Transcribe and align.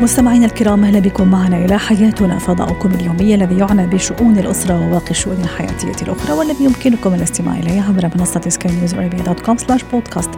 مستمعينا 0.00 0.46
الكرام 0.46 0.84
أهلا 0.84 0.98
بكم 0.98 1.28
معنا 1.28 1.64
إلى 1.64 1.78
حياتنا. 1.78 2.38
فضاؤكم 2.38 2.90
اليومي 2.90 3.34
الذي 3.34 3.58
يعنى 3.58 3.86
بشؤون 3.86 4.38
الأسرة 4.38 4.86
وباقي 4.86 5.10
الشؤون 5.10 5.36
الحياتية 5.36 6.02
الأخرى 6.02 6.32
والذي 6.32 6.64
يمكنكم 6.64 7.14
الاستماع 7.14 7.58
إليه 7.58 7.82
عبر 7.82 8.10
منصة 8.16 8.40
سكاي 8.48 8.72
نيوز 8.72 8.94
عربيه 8.94 9.22
dot 9.22 9.40
com 9.40 9.56
slash 9.56 9.82
podcast 9.92 10.30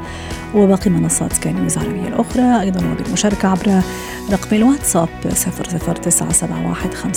وباقي 0.55 0.91
منصات 0.91 1.33
سكاي 1.33 1.53
نيوز 1.53 1.79
العربية 1.79 2.09
الأخرى. 2.09 2.61
أيضا 2.61 2.81
وبالمشاركة 2.93 3.49
عبر 3.49 3.81
رقم 4.33 4.57
الواتساب 4.57 5.09
00971 5.25 7.13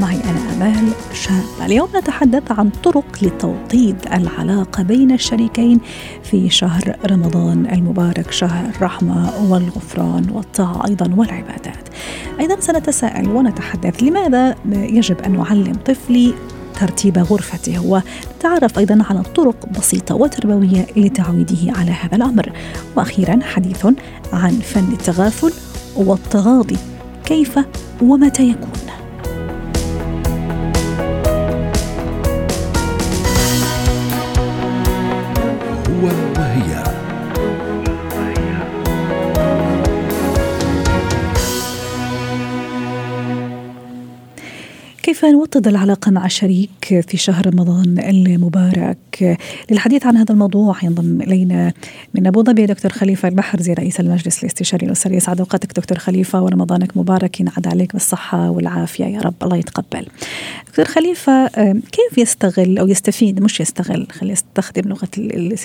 معي 0.00 0.20
أنا 0.24 0.52
أمال 0.56 0.88
شابه 1.12 1.66
اليوم 1.66 1.88
نتحدث 1.96 2.52
عن 2.52 2.70
طرق 2.70 3.04
لتوطيد 3.22 3.96
العلاقة 4.12 4.82
بين 4.82 5.12
الشريكين 5.12 5.80
في 6.22 6.50
شهر 6.50 6.96
رمضان 7.10 7.66
المبارك 7.72 8.30
شهر 8.30 8.70
الرحمه 8.94 9.52
والغفران 9.52 10.30
والطاعة 10.30 10.86
أيضا 10.86 11.14
والعبادات. 11.16 11.88
أيضا 12.40 12.60
سنتساءل 12.60 13.28
ونتحدث 13.28 14.02
لماذا 14.02 14.54
يجب 14.72 15.20
أن 15.20 15.36
نعلم 15.36 15.76
طفلي 15.86 16.34
ترتيب 16.80 17.18
غرفته 17.18 17.80
ونتعرف 17.86 18.78
أيضا 18.78 19.04
على 19.10 19.22
طرق 19.22 19.66
بسيطة 19.78 20.14
وتربوية 20.14 20.86
لتعويده 20.96 21.72
على 21.78 21.90
هذا 21.90 22.16
الأمر. 22.16 22.52
وأخيرا 22.96 23.38
حديث 23.42 23.86
عن 24.32 24.50
فن 24.50 24.92
التغافل 24.92 25.52
والتغاضي 25.96 26.76
كيف 27.24 27.58
ومتى 28.02 28.48
يكون؟ 28.48 28.93
كيف 45.14 45.24
نوطد 45.24 45.68
العلاقة 45.68 46.10
مع 46.10 46.26
الشريك 46.26 47.04
في 47.08 47.16
شهر 47.16 47.46
رمضان 47.46 47.98
المبارك؟ 47.98 49.38
للحديث 49.70 50.06
عن 50.06 50.16
هذا 50.16 50.32
الموضوع 50.32 50.76
ينضم 50.82 51.22
إلينا 51.22 51.72
من 52.14 52.26
أبو 52.26 52.42
ظبي 52.42 52.66
دكتور 52.66 52.92
خليفة 52.92 53.28
البحرزي 53.28 53.72
رئيس 53.72 54.00
المجلس 54.00 54.44
الاستشاري 54.44 54.86
الأسري. 54.86 55.16
يسعد 55.16 55.40
أوقاتك 55.40 55.72
دكتور 55.76 55.98
خليفة 55.98 56.42
ورمضانك 56.42 56.96
مبارك. 56.96 57.40
ينعاد 57.40 57.66
عليك 57.66 57.92
بالصحة 57.92 58.50
والعافية 58.50 59.04
يا 59.04 59.20
رب. 59.20 59.34
الله 59.42 59.56
يتقبل. 59.56 60.06
دكتور 60.68 60.84
خليفة 60.84 61.46
كيف 61.72 62.18
يستغل 62.18 62.78
أو 62.78 62.88
يستفيد 62.88 63.42
مش 63.42 63.60
يستغل 63.60 64.06
خلي 64.12 64.32
يستخدم 64.32 64.88
لغة 64.88 65.08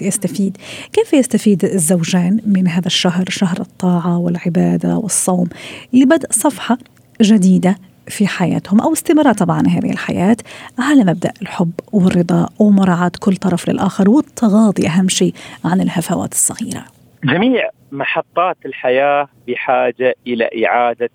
يستفيد. 0.01 0.57
كيف 0.93 1.13
يستفيد 1.13 1.65
الزوجان 1.65 2.39
من 2.45 2.67
هذا 2.67 2.87
الشهر 2.87 3.25
شهر 3.29 3.59
الطاعة 3.59 4.17
والعبادة 4.17 4.97
والصوم 4.97 5.47
لبدء 5.93 6.27
صفحة 6.31 6.77
جديدة 7.21 7.88
في 8.09 8.27
حياتهم 8.27 8.81
أو 8.81 8.93
استمرار 8.93 9.33
طبعا 9.33 9.59
هذه 9.67 9.91
الحياة 9.91 10.37
على 10.79 11.03
مبدأ 11.03 11.33
الحب 11.41 11.71
والرضا 11.93 12.49
ومراعاة 12.59 13.11
كل 13.19 13.35
طرف 13.35 13.69
للآخر 13.69 14.09
والتغاضي 14.09 14.87
أهم 14.87 15.07
شيء 15.07 15.33
عن 15.65 15.81
الهفوات 15.81 16.31
الصغيرة. 16.31 16.85
جميع 17.23 17.69
محطات 17.91 18.57
الحياة 18.65 19.27
بحاجة 19.47 20.15
إلى 20.27 20.49
إعادة 20.65 21.09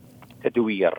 تدوير 0.45 0.99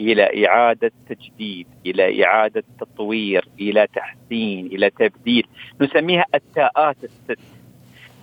إلى 0.00 0.46
إعادة 0.46 0.92
تجديد 1.08 1.66
إلى 1.86 2.24
إعادة 2.24 2.64
تطوير 2.80 3.48
إلى 3.60 3.86
تحسين 3.94 4.66
إلى 4.66 4.90
تبديل. 4.90 5.46
نسميها 5.80 6.24
التاءات 6.34 6.96
الست. 7.04 7.38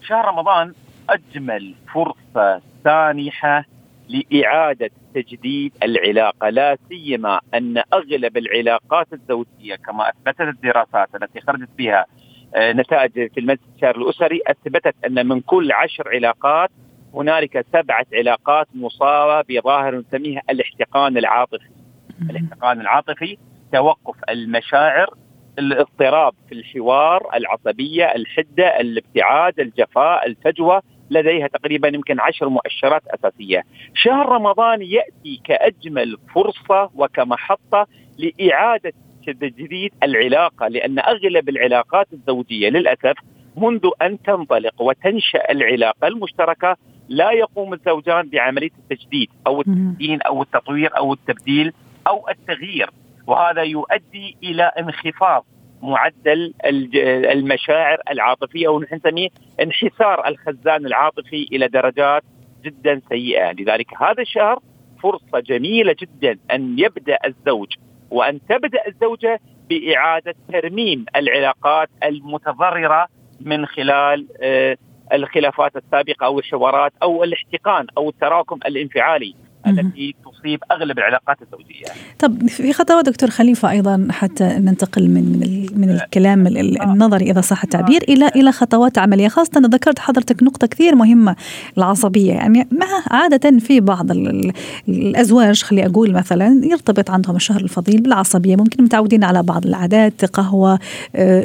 شهر 0.08 0.26
رمضان 0.26 0.74
أجمل 1.10 1.74
فرصة 1.94 2.62
سانحة 2.84 3.66
لإعادة 4.12 4.90
تجديد 5.16 5.74
العلاقة 5.84 6.50
لا 6.50 6.78
سيما 6.90 7.40
أن 7.54 7.84
أغلب 7.94 8.38
العلاقات 8.38 9.08
الزوجية 9.14 9.76
كما 9.76 10.10
أثبتت 10.10 10.42
الدراسات 10.42 11.10
التي 11.16 11.42
خرجت 11.42 11.70
بها 11.78 12.06
نتائج 12.58 13.12
في 13.12 13.40
المجلس 13.40 13.62
الشهري 13.76 14.02
الأسري 14.02 14.42
أثبتت 14.48 14.96
أن 15.06 15.28
من 15.28 15.42
كل 15.42 15.72
عشر 15.72 16.10
علاقات 16.10 16.70
هنالك 17.14 17.66
سبعة 17.74 18.06
علاقات 18.14 18.68
مصابة 18.76 19.46
بظاهر 19.50 19.96
نسميها 19.96 20.42
الاحتقان 20.50 21.18
العاطفي. 21.18 21.70
الاحتقان 22.30 22.82
العاطفي 22.82 23.38
توقف 23.74 24.16
المشاعر 24.30 25.14
الاضطراب 25.60 26.34
في 26.50 26.56
الحوار 26.56 27.30
العصبية 27.36 28.06
الحدة 28.06 28.80
الابتعاد 28.80 29.60
الجفاء 29.60 30.28
الفجوة 30.28 30.82
لديها 31.12 31.48
تقريبا 31.48 31.88
يمكن 31.88 32.20
عشر 32.20 32.50
مؤشرات 32.50 33.02
أساسية. 33.08 33.64
شهر 33.96 34.30
رمضان 34.30 34.82
يأتي 34.82 35.42
كأجمل 35.44 36.18
فرصة 36.36 36.90
وكمحطة 36.96 37.88
لإعادة 38.18 38.94
تجديد 39.28 39.92
العلاقة 40.04 40.68
لأن 40.68 41.00
أغلب 41.00 41.50
العلاقات 41.50 42.08
الزوجية 42.14 42.70
للأسف 42.70 43.16
منذ 43.58 43.90
أن 44.02 44.22
تنطلق 44.22 44.82
وتنشأ 44.82 45.52
العلاقة 45.52 46.08
المشتركة 46.08 46.78
لا 47.10 47.32
يقوم 47.32 47.74
الزوجان 47.74 48.30
بعملية 48.30 48.72
التجديد 48.80 49.30
أو 49.48 49.62
التحسين 49.62 50.22
أو 50.22 50.42
التطوير 50.42 50.98
أو 50.98 51.14
التبديل 51.14 51.74
أو 52.08 52.30
التغيير 52.30 52.90
وهذا 53.28 53.62
يؤدي 53.62 54.38
إلى 54.44 54.64
انخفاض 54.64 55.46
معدل 55.82 56.54
المشاعر 57.32 57.98
العاطفية 58.12 58.68
أو 58.68 58.80
نحن 58.80 58.96
نسميه 58.96 59.30
انحسار 59.62 60.28
الخزان 60.28 60.86
العاطفي 60.86 61.48
إلى 61.52 61.68
درجات 61.68 62.24
جدا 62.64 63.02
سيئة، 63.10 63.52
لذلك 63.52 63.88
هذا 64.02 64.22
الشهر 64.22 64.60
فرصة 65.04 65.40
جميلة 65.40 65.96
جدا 66.00 66.38
أن 66.52 66.80
يبدأ 66.80 67.18
الزوج 67.26 67.68
وأن 68.12 68.40
تبدأ 68.50 68.88
الزوجة 68.88 69.40
بإعادة 69.70 70.36
ترميم 70.52 71.06
العلاقات 71.16 71.90
المتضررة 72.04 73.08
من 73.42 73.66
خلال 73.66 74.28
الخلافات 75.14 75.76
السابقة 75.76 76.26
أو 76.26 76.40
الحوارات 76.40 76.94
أو 77.04 77.24
الاحتقان 77.24 77.88
أو 77.98 78.10
التراكم 78.10 78.60
الانفعالي. 78.66 79.36
التي 79.68 80.16
تصيب 80.26 80.60
أغلب 80.72 80.98
العلاقات 80.98 81.38
الزوجية. 81.42 81.86
طب 82.20 82.48
في 82.48 82.74
خطوات 82.74 83.06
دكتور 83.06 83.30
خليفة 83.30 83.72
أيضا 83.72 84.08
حتى 84.12 84.44
ننتقل 84.44 85.10
من 85.10 85.40
من 85.40 85.82
من 85.82 85.90
الكلام 85.90 86.48
النظري 86.48 87.32
إذا 87.32 87.42
صح 87.42 87.64
التعبير 87.64 88.04
إلى 88.10 88.28
إلى 88.28 88.52
خطوات 88.52 88.98
عملية. 88.98 89.28
خاصة 89.28 89.52
ذكرت 89.60 90.00
حضرتك 90.00 90.44
نقطة 90.44 90.68
كثير 90.68 90.96
مهمة 90.96 91.36
العصبية. 91.78 92.34
يعني 92.34 92.68
ما 92.72 92.86
عادة 93.08 93.60
في 93.60 93.80
بعض 93.80 94.12
الأزواج 94.90 95.64
خلي 95.64 95.86
أقول 95.86 96.12
مثلا 96.12 96.62
يرتبط 96.64 97.10
عندهم 97.10 97.36
الشهر 97.36 97.62
الفضيل 97.62 98.02
بالعصبية. 98.02 98.56
ممكن 98.56 98.84
متعودين 98.84 99.24
على 99.24 99.44
بعض 99.44 99.66
العادات 99.66 100.26
قهوة 100.26 100.80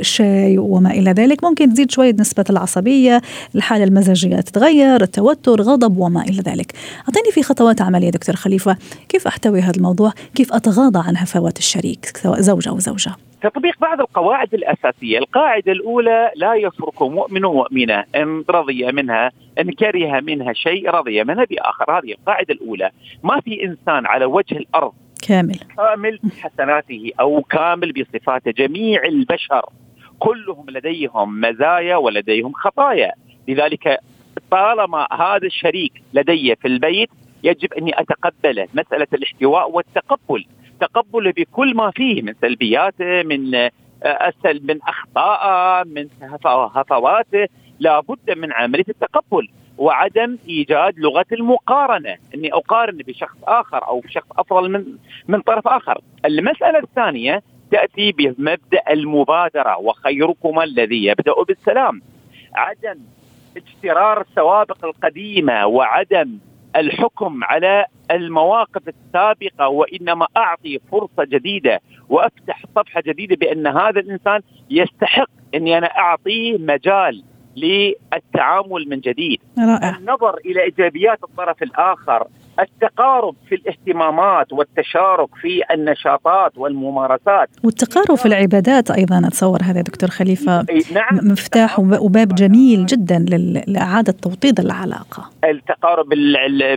شاي 0.00 0.58
وما 0.58 0.90
إلى 0.90 1.10
ذلك. 1.10 1.44
ممكن 1.44 1.72
تزيد 1.72 1.90
شوية 1.90 2.14
نسبة 2.18 2.44
العصبية 2.50 3.22
الحالة 3.54 3.84
المزاجية 3.84 4.36
تتغير 4.36 5.02
التوتر 5.02 5.62
غضب 5.62 5.98
وما 5.98 6.22
إلى 6.22 6.42
ذلك. 6.42 6.72
أعطيني 7.08 7.32
في 7.32 7.42
خطوات 7.42 7.80
عملية. 7.80 8.05
دكتور 8.10 8.36
خليفة 8.36 8.76
كيف 9.08 9.26
أحتوي 9.26 9.60
هذا 9.60 9.76
الموضوع؟ 9.76 10.12
كيف 10.34 10.52
أتغاضى 10.52 11.08
عن 11.08 11.16
هفوات 11.16 11.58
الشريك 11.58 12.06
سواء 12.06 12.40
زوج 12.40 12.68
أو 12.68 12.78
زوجة؟ 12.78 13.10
تطبيق 13.42 13.80
بعض 13.80 14.00
القواعد 14.00 14.54
الأساسية، 14.54 15.18
القاعدة 15.18 15.72
الأولى 15.72 16.30
لا 16.36 16.54
يفرق 16.54 17.02
مؤمن 17.02 17.44
ومؤمنة. 17.44 18.04
إن 18.14 18.44
رضي 18.50 18.92
منها 18.92 19.32
إن 19.60 19.70
كره 19.70 20.20
منها 20.20 20.52
شيء 20.52 20.90
رضي 20.90 21.24
منها 21.24 21.44
بآخر، 21.44 21.98
هذه 21.98 22.12
القاعدة 22.12 22.54
الأولى، 22.54 22.90
ما 23.22 23.40
في 23.40 23.64
إنسان 23.64 24.06
على 24.06 24.24
وجه 24.24 24.56
الأرض 24.56 24.92
كامل. 25.22 25.58
كامل 25.76 26.18
بحسناته 26.22 27.10
أو 27.20 27.42
كامل 27.42 27.92
بصفاته، 27.92 28.50
جميع 28.50 29.04
البشر 29.04 29.62
كلهم 30.18 30.64
لديهم 30.68 31.40
مزايا 31.40 31.96
ولديهم 31.96 32.52
خطايا، 32.52 33.12
لذلك 33.48 33.98
طالما 34.50 35.06
هذا 35.12 35.46
الشريك 35.46 35.92
لدي 36.14 36.56
في 36.56 36.68
البيت 36.68 37.10
يجب 37.44 37.72
أني 37.72 38.00
اتقبله، 38.00 38.68
مسألة 38.74 39.06
الاحتواء 39.12 39.70
والتقبل، 39.70 40.44
تقبله 40.80 41.32
بكل 41.36 41.74
ما 41.74 41.90
فيه 41.90 42.22
من 42.22 42.34
سلبياته 42.40 43.22
من 43.22 43.70
أسل 44.02 44.60
من 44.64 44.78
اخطائه 44.82 45.84
من 45.84 46.08
هفواته 46.74 47.46
لابد 47.80 48.30
من 48.38 48.52
عملية 48.52 48.84
التقبل 48.88 49.48
وعدم 49.78 50.38
إيجاد 50.48 50.98
لغة 50.98 51.26
المقارنة. 51.32 52.16
أني 52.34 52.52
أقارن 52.52 52.96
بشخص 52.96 53.38
آخر 53.44 53.88
أو 53.88 54.00
بشخص 54.00 54.28
أفضل 54.38 54.70
من 54.70 54.84
من 55.28 55.40
طرف 55.40 55.68
آخر. 55.68 56.00
المسألة 56.24 56.78
الثانية 56.78 57.42
تأتي 57.70 58.12
بمبدأ 58.12 58.82
المبادرة 58.90 59.78
وخيركم 59.78 60.60
الذي 60.60 61.04
يبدأ 61.04 61.32
بالسلام. 61.48 62.02
عدم 62.54 63.00
اجترار 63.56 64.20
السوابق 64.20 64.84
القديمة 64.84 65.66
وعدم 65.66 66.38
الحكم 66.76 67.44
على 67.44 67.86
المواقف 68.10 68.82
السابقة 68.88 69.68
وإنما 69.68 70.26
أعطي 70.36 70.80
فرصة 70.92 71.24
جديدة 71.24 71.80
وأفتح 72.08 72.62
صفحة 72.76 73.02
جديدة 73.06 73.36
بأن 73.36 73.66
هذا 73.66 74.00
الإنسان 74.00 74.40
يستحق 74.70 75.30
أني 75.54 75.78
أنا 75.78 75.86
أعطيه 75.86 76.58
مجال 76.58 77.22
للتعامل 77.56 78.88
من 78.88 79.00
جديد 79.00 79.40
رائع. 79.58 79.96
النظر 79.98 80.34
إلى 80.34 80.62
إيجابيات 80.62 81.18
الطرف 81.24 81.62
الآخر 81.62 82.26
التقارب 82.60 83.34
في 83.48 83.54
الاهتمامات 83.54 84.52
والتشارك 84.52 85.34
في 85.34 85.62
النشاطات 85.70 86.58
والممارسات. 86.58 87.48
والتقارب 87.64 88.14
في 88.14 88.26
العبادات 88.26 88.90
أيضا 88.90 89.22
أتصور 89.26 89.58
هذا 89.62 89.80
دكتور 89.80 90.10
خليفة. 90.10 90.66
نعم. 90.94 91.20
مفتاح 91.22 91.78
وباب 91.78 92.34
جميل 92.34 92.86
جدا 92.86 93.18
لإعادة 93.66 94.12
توطيد 94.12 94.60
العلاقة. 94.60 95.30
التقارب 95.44 96.08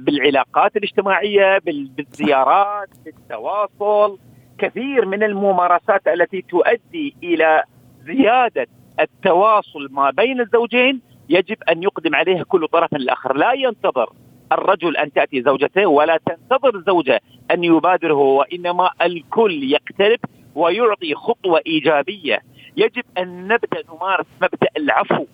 بالعلاقات 0.02 0.78
الاجتماعية 0.78 1.60
بالزيارات 1.98 2.90
بالتواصل. 3.06 4.18
كثير 4.58 5.06
من 5.06 5.24
الممارسات 5.24 6.08
التي 6.08 6.42
تؤدي 6.42 7.16
إلى 7.24 7.64
زيادة 8.06 8.68
التواصل 9.00 9.88
ما 9.92 10.12
بين 10.12 10.42
الزوجين 10.42 11.02
يجب 11.30 11.58
أن 11.70 11.84
يقدم 11.84 12.16
عليها 12.16 12.44
كل 12.44 12.68
طرف 12.68 12.96
الآخر. 12.96 13.38
لا 13.38 13.54
ينتظر 13.54 14.10
الرجل 14.52 14.98
أن 14.98 15.14
تأتي 15.14 15.42
زوجته 15.42 15.86
ولا 15.86 16.20
تنتظر 16.26 16.76
الزوجه 16.76 17.22
أن 17.52 17.64
يبادر 17.64 18.14
هو 18.14 18.40
وإنما 18.40 18.90
الكل 19.02 19.64
يقترب 19.64 20.20
ويعطي 20.56 21.16
خطوة 21.16 21.62
إيجابية. 21.68 22.40
يجب 22.78 23.04
أن 23.18 23.48
نبدأ 23.48 23.84
نمارس 23.94 24.26
مبدأ 24.42 24.68
العفو 24.78 25.26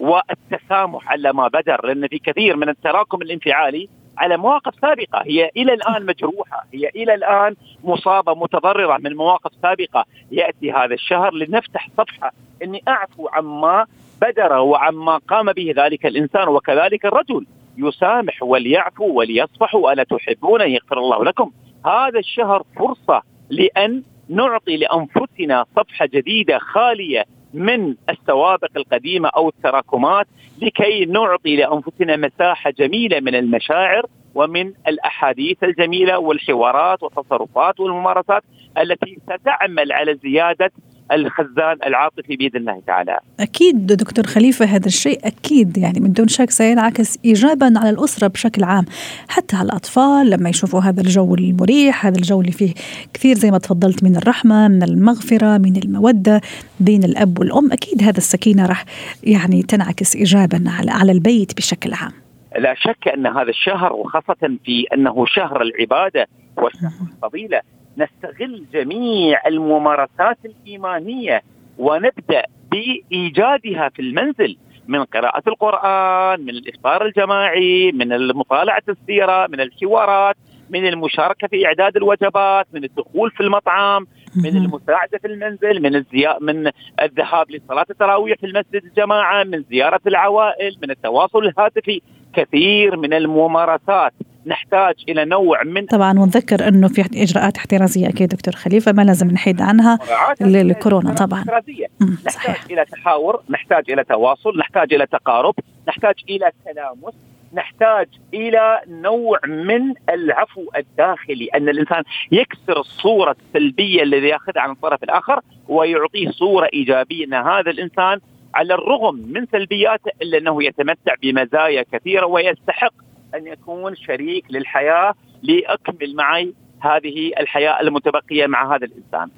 والتسامح 0.00 1.10
على 1.12 1.32
ما 1.32 1.48
بدر 1.48 1.86
لأن 1.86 2.08
في 2.08 2.18
كثير 2.18 2.56
من 2.56 2.68
التراكم 2.68 3.22
الانفعالي 3.22 3.88
على 4.18 4.36
مواقف 4.36 4.74
سابقة. 4.80 5.22
هي 5.26 5.50
إلى 5.56 5.74
الآن 5.74 6.06
مجروحة 6.06 6.64
هي 6.74 6.88
إلى 6.88 7.14
الآن 7.14 7.56
مصابة 7.84 8.34
متضررة 8.34 8.98
من 8.98 9.16
مواقف 9.16 9.50
سابقة. 9.62 10.04
يأتي 10.30 10.72
هذا 10.72 10.94
الشهر 10.94 11.34
لنفتح 11.34 11.88
صفحة 11.98 12.32
إني 12.62 12.82
أعفو 12.88 13.28
عما 13.28 13.86
بدر 14.22 14.52
وعما 14.52 15.16
قام 15.16 15.52
به 15.52 15.74
ذلك 15.76 16.06
الإنسان 16.06 16.48
وكذلك 16.48 17.06
الرجل. 17.06 17.46
يسامح 17.76 18.42
وليعفو 18.42 19.04
وليصفح 19.04 19.74
الا 19.74 20.04
تحبون 20.04 20.60
أن 20.60 20.70
يغفر 20.70 20.98
الله 20.98 21.24
لكم. 21.24 21.50
هذا 21.86 22.18
الشهر 22.18 22.62
فرصة 22.76 23.22
لأن 23.50 24.02
نعطي 24.28 24.76
لأنفسنا 24.76 25.64
صفحة 25.76 26.06
جديدة 26.06 26.58
خالية 26.58 27.24
من 27.54 27.94
السوابق 28.10 28.70
القديمة 28.76 29.28
أو 29.28 29.48
التراكمات 29.48 30.26
لكي 30.62 31.04
نعطي 31.04 31.56
لأنفسنا 31.56 32.16
مساحة 32.16 32.70
جميلة 32.70 33.20
من 33.20 33.34
المشاعر 33.34 34.06
ومن 34.34 34.72
الأحاديث 34.88 35.64
الجميلة 35.64 36.18
والحوارات 36.18 37.02
والتصرفات 37.02 37.80
والممارسات 37.80 38.42
التي 38.78 39.18
ستعمل 39.24 39.92
على 39.92 40.14
زيادة 40.14 40.72
الخزان 41.14 41.76
العاطفي 41.86 42.36
باذن 42.36 42.56
الله 42.56 42.82
تعالى. 42.86 43.18
أكيد 43.40 43.86
دكتور 43.86 44.26
خليفة 44.26 44.64
هذا 44.64 44.86
الشيء 44.86 45.18
أكيد 45.24 45.78
يعني 45.78 46.00
من 46.00 46.12
دون 46.12 46.28
شك 46.28 46.50
سينعكس 46.50 47.18
ايجابا 47.24 47.72
على 47.76 47.90
الأسرة 47.90 48.28
بشكل 48.28 48.64
عام، 48.64 48.84
حتى 49.28 49.56
على 49.56 49.66
الأطفال 49.66 50.30
لما 50.30 50.48
يشوفوا 50.48 50.80
هذا 50.80 51.00
الجو 51.00 51.34
المريح، 51.34 52.06
هذا 52.06 52.16
الجو 52.16 52.40
اللي 52.40 52.52
فيه 52.52 52.74
كثير 53.14 53.36
زي 53.36 53.50
ما 53.50 53.58
تفضلت 53.58 54.04
من 54.04 54.16
الرحمة، 54.16 54.68
من 54.68 54.82
المغفرة، 54.82 55.58
من 55.58 55.76
المودة 55.76 56.40
بين 56.80 57.04
الأب 57.04 57.38
والأم، 57.38 57.72
أكيد 57.72 58.02
هذا 58.02 58.18
السكينة 58.18 58.66
راح 58.66 58.84
يعني 59.22 59.62
تنعكس 59.62 60.16
ايجابا 60.16 60.64
على 60.66 60.90
على 60.90 61.12
البيت 61.12 61.56
بشكل 61.56 61.94
عام. 61.94 62.12
لا 62.58 62.74
شك 62.74 63.08
أن 63.08 63.26
هذا 63.26 63.50
الشهر 63.50 63.92
وخاصة 63.92 64.58
في 64.64 64.84
أنه 64.94 65.26
شهر 65.26 65.62
العبادة 65.62 66.26
وشهر 66.56 66.92
الفضيلة 67.12 67.60
نستغل 67.98 68.64
جميع 68.72 69.40
الممارسات 69.46 70.38
الإيمانية 70.44 71.42
ونبدأ 71.78 72.42
بإيجادها 72.70 73.88
في 73.88 74.02
المنزل 74.02 74.56
من 74.88 75.04
قراءة 75.04 75.42
القرآن، 75.48 76.40
من 76.40 76.50
الإفطار 76.50 77.06
الجماعي، 77.06 77.92
من 77.92 78.28
مطالعة 78.28 78.82
السيرة، 78.88 79.46
من 79.46 79.60
الحوارات، 79.60 80.36
من 80.70 80.86
المشاركة 80.86 81.48
في 81.48 81.66
إعداد 81.66 81.96
الوجبات، 81.96 82.66
من 82.72 82.84
الدخول 82.84 83.30
في 83.30 83.42
المطعم، 83.42 84.06
من 84.36 84.56
المساعدة 84.56 85.18
في 85.18 85.26
المنزل، 85.26 85.82
من 85.82 85.96
الزيا... 85.96 86.36
من 86.40 86.70
الذهاب 87.02 87.50
لصلاة 87.50 87.86
التراويح 87.90 88.38
في 88.38 88.46
المسجد 88.46 88.84
الجماعة، 88.84 89.44
من 89.44 89.64
زيارة 89.70 90.00
العوائل، 90.06 90.76
من 90.82 90.90
التواصل 90.90 91.38
الهاتفي، 91.38 92.02
كثير 92.34 92.96
من 92.96 93.12
الممارسات. 93.12 94.12
نحتاج 94.46 94.94
إلى 95.08 95.24
نوع 95.24 95.62
من 95.62 95.86
طبعا 95.86 96.18
ونذكر 96.18 96.68
إنه 96.68 96.88
في 96.88 97.22
إجراءات 97.22 97.56
احترازية 97.56 98.08
أكيد 98.08 98.28
دكتور 98.28 98.54
خليفة 98.54 98.92
ما 98.92 99.02
لازم 99.02 99.30
نحيد 99.30 99.62
عنها 99.62 99.98
للكورونا 100.40 101.14
طبعا 101.14 101.40
نحتاج 101.40 101.86
صحيح. 102.30 102.64
إلى 102.70 102.84
تحاور 102.84 103.42
نحتاج 103.50 103.90
إلى 103.90 104.04
تواصل 104.04 104.58
نحتاج 104.58 104.94
إلى 104.94 105.06
تقارب 105.06 105.54
نحتاج 105.88 106.14
إلى 106.28 106.50
تلامس 106.64 107.14
نحتاج 107.54 108.08
إلى 108.34 108.80
نوع 108.88 109.38
من 109.46 109.94
العفو 110.10 110.64
الداخلي 110.76 111.48
أن 111.54 111.68
الإنسان 111.68 112.02
يكسر 112.32 112.80
الصورة 112.80 113.36
السلبية 113.46 114.02
الذي 114.02 114.28
يأخذها 114.28 114.62
عن 114.62 114.70
الطرف 114.70 115.02
الآخر 115.02 115.40
ويعطيه 115.68 116.30
صورة 116.30 116.68
إيجابية 116.72 117.24
أن 117.24 117.34
هذا 117.34 117.70
الإنسان 117.70 118.20
على 118.54 118.74
الرغم 118.74 119.14
من 119.14 119.46
سلبياته 119.52 120.10
إلا 120.22 120.38
أنه 120.38 120.64
يتمتع 120.64 121.14
بمزايا 121.22 121.84
كثيرة 121.92 122.26
ويستحق 122.26 122.92
أن 123.34 123.46
يكون 123.46 123.96
شريك 123.96 124.44
للحياة 124.50 125.14
لاكمل 125.42 126.16
معي 126.16 126.54
هذه 126.80 127.32
الحياة 127.40 127.80
المتبقية 127.80 128.46
مع 128.46 128.76
هذا 128.76 128.86
الإنسان. 128.86 129.28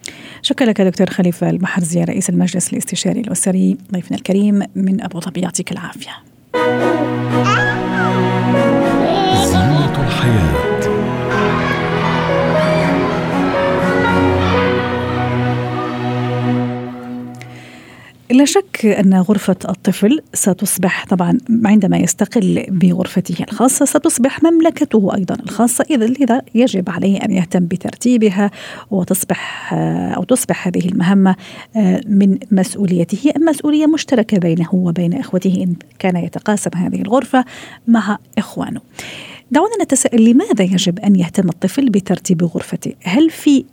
شكرا 0.43 0.67
لك 0.67 0.81
دكتور 0.81 1.07
خليفة 1.07 1.51
المحرزي 1.51 2.05
رئيس 2.05 2.31
المجلس 2.31 2.73
الاستشاري 2.73 3.21
الأسري 3.21 3.77
ضيفنا 3.93 4.17
الكريم 4.17 4.63
من 4.77 5.03
أبو 5.03 5.21
ظبي 5.21 5.41
يعطيك 5.41 5.73
العافية. 5.73 6.13
لا 18.31 18.45
شك 18.45 18.87
أن 18.87 19.15
غرفة 19.15 19.57
الطفل 19.69 20.21
ستصبح 20.35 21.07
طبعا 21.07 21.39
عندما 21.65 21.97
يستقل 21.97 22.67
بغرفته 22.69 23.45
الخاصة 23.45 23.85
ستصبح 23.85 24.43
مملكته 24.43 25.15
أيضا 25.15 25.35
الخاصة 25.35 25.85
إذا 25.91 26.07
لذا 26.07 26.43
يجب 26.55 26.91
عليه 26.91 27.19
أن 27.25 27.31
يهتم 27.33 27.67
بترتيبها 27.67 28.51
وتصبح 28.91 29.73
أو 30.17 30.25
تصبح 30.25 30.67
هذه 30.67 30.89
المهمة 30.89 31.37
من 32.07 32.39
مسؤوليته 32.51 33.33
مسؤولية 33.37 33.87
مشتركة 33.87 34.39
بينه 34.39 34.75
وبين 34.75 35.15
إخوته 35.15 35.63
إن 35.63 35.75
كان 35.99 36.17
يتقاسم 36.17 36.71
هذه 36.75 37.03
الغرفة 37.03 37.45
مع 37.89 38.19
إخوانه. 38.39 38.81
دعونا 39.55 39.83
نتساءل 39.83 40.25
لماذا 40.31 40.63
يجب 40.63 40.99
أن 40.99 41.17
يهتم 41.17 41.49
الطفل 41.49 41.91
بترتيب 41.91 42.45
غرفته؟ 42.45 42.93
هل 43.03 43.31
في 43.31 43.65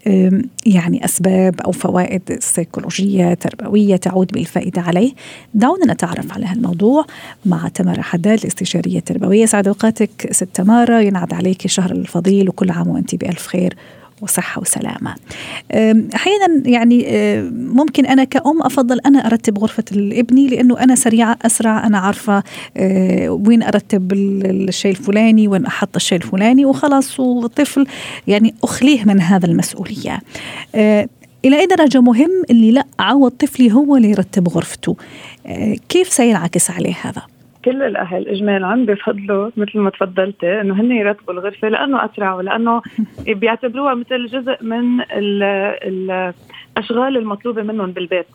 يعني 0.65 1.05
أسباب 1.05 1.61
أو 1.61 1.71
فوائد 1.71 2.38
سيكولوجية 2.39 3.33
تربوية 3.33 3.95
تعود 3.95 4.27
بالفائدة 4.27 4.81
عليه؟ 4.81 5.13
دعونا 5.53 5.93
نتعرف 5.93 6.31
على 6.31 6.45
هالموضوع 6.45 7.05
مع 7.45 7.67
تمارا 7.67 8.01
حداد 8.01 8.39
الاستشارية 8.39 8.97
التربوية، 8.97 9.45
سعد 9.45 9.67
أوقاتك 9.67 10.27
ست 10.31 10.47
تمارا 10.53 11.00
ينعاد 11.00 11.33
عليك 11.33 11.65
الشهر 11.65 11.91
الفضيل 11.91 12.50
وكل 12.50 12.71
عام 12.71 12.88
وأنت 12.88 13.15
بألف 13.15 13.47
خير 13.47 13.75
وصحة 14.22 14.62
وسلامة. 14.62 15.16
أحيانا 16.16 16.70
يعني 16.70 17.06
ممكن 17.51 18.06
أنا 18.06 18.24
كأم 18.24 18.62
أفضل 18.62 19.00
أنا 19.00 19.25
أرتب 19.28 19.60
غرفة 19.60 19.84
ابني 19.94 20.48
لأنه 20.48 20.80
أنا 20.80 20.96
سريعة 20.96 21.38
أسرع 21.42 21.88
أنا 21.88 21.98
عارفة 21.98 22.44
وين 23.28 23.63
أرتب 23.63 24.13
الشيء 24.13 24.92
الفلاني 24.92 25.48
وين 25.48 25.66
أحط 25.66 25.96
الشيء 25.96 26.18
الفلاني 26.18 26.66
وخلاص 26.66 27.20
والطفل 27.20 27.88
يعني 28.28 28.56
أخليه 28.63 29.04
من 29.04 29.22
هذا 29.22 29.46
المسؤولية. 29.46 30.20
إلى 31.46 31.60
أي 31.60 31.66
درجة 31.66 32.01
مهم 32.01 32.44
اللي 32.50 32.72
لا 32.72 32.86
عود 33.00 33.32
طفلي 33.32 33.72
هو 33.72 33.96
اللي 33.96 34.10
يرتب 34.10 34.50
غرفته؟ 34.50 34.96
كيف 35.90 36.13
سينعكس 36.13 36.72
عليه 36.72 36.96
هذا؟ 37.01 37.22
كل 37.65 37.84
الأهل 37.84 38.27
اجمالا 38.27 38.86
بفضلوا 38.86 39.50
مثل 39.58 39.80
ما 39.80 39.89
تفضلتي 39.89 40.62
إنه 40.62 40.82
هن 40.82 40.91
يرتبوا 40.91 41.34
الغرفة 41.34 41.70
لأنه 41.70 42.06
أسرع 42.06 42.34
ولأنه 42.34 42.82
بيعتبروها 43.27 43.94
مثل 43.94 44.25
جزء 44.25 44.63
من 44.63 45.01
الأشغال 45.12 47.18
المطلوبة 47.18 47.63
منهم 47.63 47.91
بالبيت. 47.91 48.25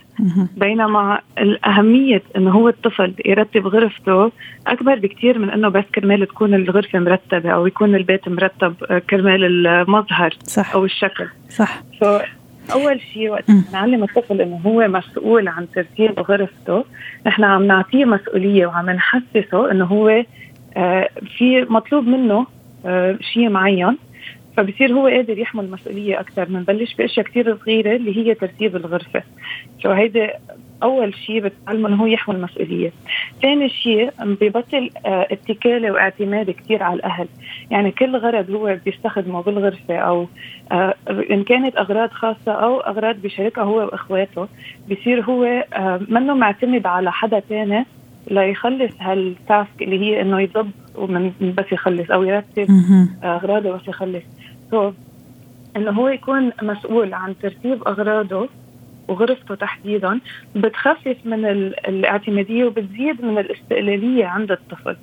بينما 0.57 1.21
الأهمية 1.39 2.23
إنه 2.37 2.51
هو 2.51 2.69
الطفل 2.69 3.15
يرتب 3.27 3.67
غرفته 3.67 4.33
أكبر 4.67 4.99
بكثير 4.99 5.39
من 5.39 5.51
إنه 5.51 5.69
بس 5.69 5.85
كرمال 5.95 6.27
تكون 6.27 6.55
الغرفة 6.55 6.99
مرتبة 6.99 7.51
أو 7.51 7.67
يكون 7.67 7.95
البيت 7.95 8.29
مرتب 8.29 8.75
كرمال 9.11 9.67
المظهر 9.67 10.31
صح. 10.43 10.75
أو 10.75 10.85
الشكل. 10.85 11.27
صح. 11.49 11.83
أول 12.73 13.01
شيء 13.01 13.29
وقت 13.29 13.51
نعلم 13.73 14.03
الطفل 14.03 14.41
إنه 14.41 14.57
هو 14.57 14.89
مسؤول 14.89 15.49
عن 15.49 15.67
ترتيب 15.75 16.21
غرفته 16.21 16.85
نحن 17.27 17.45
عم 17.45 17.67
نعطيه 17.67 18.05
مسؤولية 18.05 18.67
وعم 18.67 18.91
نحسسه 18.91 19.71
إنه 19.71 19.85
هو 19.85 20.25
آه 20.77 21.09
في 21.39 21.67
مطلوب 21.71 22.07
منه 22.07 22.47
آه، 22.87 23.19
شيء 23.21 23.49
معين. 23.49 23.97
فبصير 24.57 24.93
هو 24.93 25.07
قادر 25.07 25.39
يحمل 25.39 25.71
مسؤولية 25.71 26.21
أكثر 26.21 26.45
بنبلش 26.45 26.95
بأشياء 26.95 27.27
كثير 27.27 27.57
صغيرة 27.57 27.97
اللي 27.97 28.17
هي 28.17 28.35
ترتيب 28.35 28.77
الغرفة. 28.77 29.23
سو 29.83 29.91
هيدا 29.91 30.33
أول 30.83 31.15
شيء 31.15 31.41
بتعلمه 31.41 31.89
إنه 31.89 31.97
هو 31.97 32.07
يحمل 32.07 32.41
مسؤوليه 32.41 32.93
ثاني 33.43 33.69
شيء 33.69 34.11
ببطل 34.21 34.91
آه، 35.07 35.27
اتكالة 35.31 35.91
واعتماد 35.91 36.51
كثير 36.51 36.83
على 36.83 36.97
الأهل. 36.97 37.29
يعني 37.71 37.91
كل 37.91 38.17
غرض 38.17 38.51
هو 38.51 38.79
بيستخدمه 38.85 39.43
بالغرفة 39.43 39.97
أو 39.97 40.27
آه، 40.73 40.95
إن 41.31 41.45
كانت 41.45 41.77
أغراض 41.77 42.11
خاصة 42.11 42.53
أو 42.53 42.81
أغراض 42.81 43.17
بيشاركها 43.17 43.65
هو 43.65 43.77
وإخواته 43.77 44.49
بصير 44.91 45.25
هو 45.25 45.45
آه، 45.75 46.01
منه 46.09 46.35
معتمد 46.35 46.87
على 46.87 47.13
حدا 47.13 47.41
ثاني 47.41 47.87
ليخلص 48.31 48.93
هال 49.01 49.28
task 49.28 49.83
اللي 49.83 50.01
هي 50.01 50.21
إنه 50.21 50.41
يضب 50.41 50.71
ومن 50.95 51.33
بس 51.57 51.73
يخلص 51.73 52.11
أو 52.11 52.23
يرتب 52.23 52.67
أغراضه 53.25 53.73
بس 53.73 53.89
يخلص. 53.89 54.23
so 54.71 54.93
إنه 55.77 55.91
هو 55.91 56.09
يكون 56.09 56.53
مسؤول 56.63 57.15
عن 57.15 57.35
ترتيب 57.43 57.89
أغراضه 57.89 58.49
وغرفته 59.09 59.55
تحديدا 59.55 60.21
بتخفف 60.57 61.17
من 61.25 61.45
الاعتمادية 61.89 62.65
وبتزيد 62.65 63.25
من 63.25 63.39
الاستقلالية 63.39 64.27
عند 64.27 64.53
الطفل. 64.53 64.97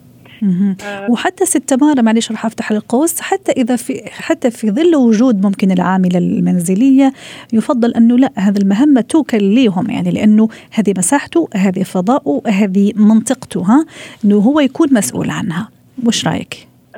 آه. 0.84 1.12
وحتى 1.12 1.46
ست 1.46 1.70
تمارا 1.70 2.02
معلش 2.02 2.32
رح 2.32 2.46
أفتح 2.46 2.72
القوس 2.72 3.22
حتى 3.22 3.52
إذا 3.52 3.76
في 3.76 4.02
حتى 4.12 4.52
في 4.52 4.72
ظل 4.72 4.96
وجود 4.96 5.46
ممكن 5.46 5.72
العاملة 5.72 6.18
المنزلية 6.18 7.14
يفضل 7.54 7.94
أنه 7.94 8.18
لا 8.18 8.32
هذه 8.36 8.58
المهمة 8.58 9.02
توكل 9.02 9.44
ليهم 9.44 9.90
يعني 9.90 10.12
لأنه 10.12 10.50
هذه 10.72 10.94
مساحته 10.98 11.50
هذه 11.56 11.84
فضاؤه 11.84 12.42
هذه 12.48 12.92
منطقته 12.96 13.62
ها 13.62 13.86
إنه 14.26 14.36
هو 14.36 14.60
يكون 14.60 14.94
مسؤول 14.94 15.30
عنها. 15.30 15.70
وش 16.06 16.28
رأيك؟ 16.28 16.73
100% 16.96 16.98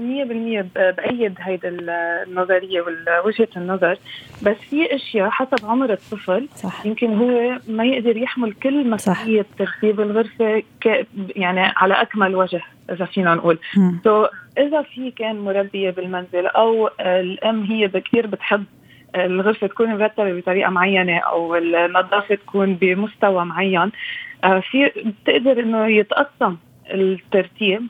بأيد 0.76 1.36
هيدي 1.40 1.68
النظرية 1.68 2.82
ووجهة 2.82 3.48
النظر. 3.58 3.98
بس 4.42 4.56
في 4.70 4.96
أشياء 4.96 5.30
حسب 5.30 5.66
عمر 5.66 5.94
الطفل 5.94 6.48
صح. 6.56 6.86
يمكن 6.86 7.14
هو 7.18 7.60
ما 7.68 7.86
يقدر 7.86 8.18
يحمل 8.18 8.54
كل 8.54 8.90
مسؤولية 8.90 9.46
ترتيب 9.60 10.02
الغرفة 10.02 10.64
يعني 11.36 11.60
على 11.60 11.94
أكمل 11.94 12.36
وجه 12.36 12.62
إذا 12.90 13.06
فينا 13.06 13.36
نقول. 13.36 13.60
سو 14.04 14.26
so, 14.26 14.30
إذا 14.58 14.82
في 14.82 15.12
كان 15.12 15.40
مربية 15.40 15.90
بالمنزل 15.90 16.48
أو 16.48 16.90
الأم 17.00 17.64
هي 17.64 17.88
كثير 17.88 18.28
بتحب 18.28 18.64
الغرفة 19.16 19.68
تكون 19.68 19.90
مرتبة 19.90 20.40
بطريقة 20.40 20.70
معينة 20.70 21.18
أو 21.18 21.56
النظافة 21.56 22.36
تكون 22.36 22.76
بمستوى 22.76 23.46
معين 23.46 23.92
آه، 24.44 24.60
في 24.60 24.92
بتقدر 25.06 25.60
إنه 25.60 25.88
يتقسم 25.88 26.58
الترتيب. 26.94 27.88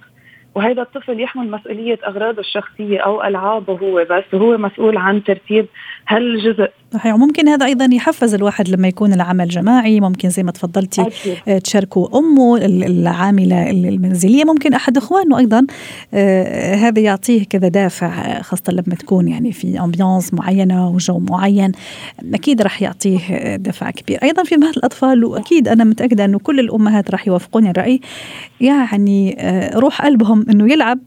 وهذا 0.55 0.81
الطفل 0.81 1.19
يحمل 1.19 1.51
مسؤولية 1.51 1.99
أغراضه 2.07 2.39
الشخصية 2.39 2.99
أو 2.99 3.23
ألعابه 3.23 3.73
هو 3.73 4.05
بس 4.09 4.23
وهو 4.33 4.57
مسؤول 4.57 4.97
عن 4.97 5.23
ترتيب 5.23 5.65
هالجزء 6.07 6.69
صحيح. 6.93 7.13
وممكن 7.13 7.47
هذا 7.47 7.65
أيضا 7.65 7.89
يحفز 7.91 8.33
الواحد 8.33 8.69
لما 8.69 8.87
يكون 8.87 9.13
العمل 9.13 9.47
جماعي. 9.47 9.99
ممكن 9.99 10.29
زي 10.29 10.43
ما 10.43 10.51
تفضلتي 10.51 11.01
أكيد. 11.01 11.37
آه، 11.47 11.57
تشاركوا 11.57 12.19
أمه 12.19 12.57
العاملة 12.65 13.69
المنزلية. 13.69 14.43
ممكن 14.43 14.73
أحد 14.73 14.97
إخوانه 14.97 15.37
أيضا 15.37 15.65
آه، 16.13 16.75
هذا 16.75 16.99
يعطيه 16.99 17.43
كذا 17.43 17.67
دافع 17.67 18.41
خاصة 18.41 18.63
لما 18.73 18.95
تكون 18.99 19.27
يعني 19.27 19.51
في 19.51 19.79
امبيونس 19.79 20.33
معينة 20.33 20.89
وجو 20.89 21.19
معين 21.19 21.71
أكيد 22.33 22.61
راح 22.61 22.81
يعطيه 22.81 23.55
دفع 23.55 23.91
كبير. 23.91 24.19
أيضا 24.23 24.43
في 24.43 24.57
مهل 24.57 24.73
الأطفال 24.77 25.25
وأكيد 25.25 25.67
أنا 25.67 25.83
متأكدة 25.83 26.25
إنه 26.25 26.39
كل 26.39 26.59
الأمهات 26.59 27.11
راح 27.11 27.27
يوافقوني 27.27 27.69
الرأي 27.69 28.01
يعني 28.61 29.35
آه، 29.39 29.77
روح 29.77 30.01
قلبهم 30.01 30.45
إنه 30.49 30.73
يلعب 30.73 30.99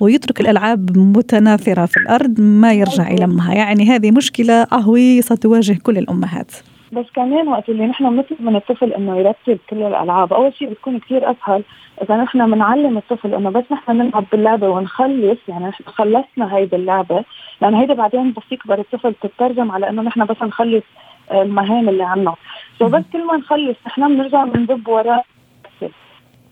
ويترك 0.00 0.40
الألعاب 0.40 0.98
متناثرة 0.98 1.86
في 1.86 1.96
الأرض 1.96 2.40
ما 2.40 2.72
يرجع 2.72 3.10
يلمها 3.10 3.54
يعني 3.54 3.84
هذه 3.84 4.10
مشكلة 4.10 4.39
عهوية 4.72 5.20
تواجه 5.20 5.78
كل 5.82 5.98
الأمهات. 5.98 6.52
بس 6.92 7.06
كمان 7.14 7.48
وقت 7.48 7.68
اللي 7.68 7.86
نحن 7.86 8.16
بنطلب 8.16 8.42
من 8.42 8.56
الطفل 8.56 8.92
إنه 8.92 9.18
يرتب 9.18 9.58
كل 9.70 9.82
الألعاب، 9.82 10.32
أول 10.32 10.54
شيء 10.54 10.70
بتكون 10.70 10.98
كثير 10.98 11.30
أسهل 11.30 11.62
إذا 12.02 12.16
نحن 12.16 12.50
بنعلم 12.50 12.98
الطفل 12.98 13.34
إنه 13.34 13.50
بس 13.50 13.64
نحن 13.72 13.96
نلعب 13.96 14.24
باللعبة 14.32 14.68
ونخلص 14.68 15.38
يعني 15.48 15.66
نحن 15.68 15.84
خلصنا 15.84 16.56
هيدي 16.56 16.76
اللعبة، 16.76 17.24
لأن 17.62 17.74
هيدا 17.74 17.94
بعدين 17.94 18.32
بس 18.32 18.42
يكبر 18.50 18.78
الطفل 18.78 19.14
تترجم 19.14 19.70
على 19.70 19.88
إنه 19.88 20.02
نحن 20.02 20.24
بس 20.24 20.42
نخلص 20.42 20.84
المهام 21.32 21.88
اللي 21.88 22.04
عنا، 22.04 22.34
سو 22.78 22.88
بس 22.88 23.02
كل 23.12 23.26
ما 23.26 23.36
نخلص 23.36 23.76
نحن 23.86 24.08
بنرجع 24.08 24.44
بندب 24.44 24.88
وراه 24.88 25.22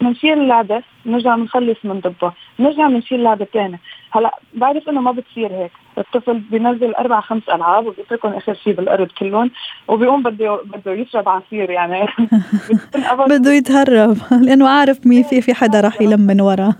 بنشيل 0.00 0.32
اللعبة 0.32 0.82
بنرجع 1.04 1.36
بنخلص 1.36 1.78
بندبها، 1.84 2.34
بنرجع 2.58 2.88
بنشيل 2.88 3.22
لعبه 3.22 3.44
ثانية، 3.44 3.80
هلا 4.10 4.38
بعرف 4.54 4.88
إنه 4.88 5.00
ما 5.00 5.12
بتصير 5.12 5.52
هيك. 5.52 5.72
الطفل 5.98 6.38
بينزل 6.38 6.94
أربع 6.94 7.20
خمس 7.20 7.42
ألعاب 7.48 7.86
وبيتركهم 7.86 8.32
آخر 8.32 8.54
شيء 8.54 8.72
بالارض 8.74 9.08
كلهم 9.18 9.50
وبيقوم 9.88 10.22
بده 10.22 10.60
بده 10.64 10.92
يشرب 10.92 11.28
عصير 11.28 11.70
يعني. 11.70 12.06
بده 13.30 13.52
يتهرب 13.52 14.16
لأنه 14.42 14.68
عارف 14.68 15.06
مين 15.06 15.22
في 15.22 15.40
في 15.40 15.54
حدا 15.54 15.80
راح 15.80 16.00
يلمن 16.00 16.40
وراه 16.40 16.74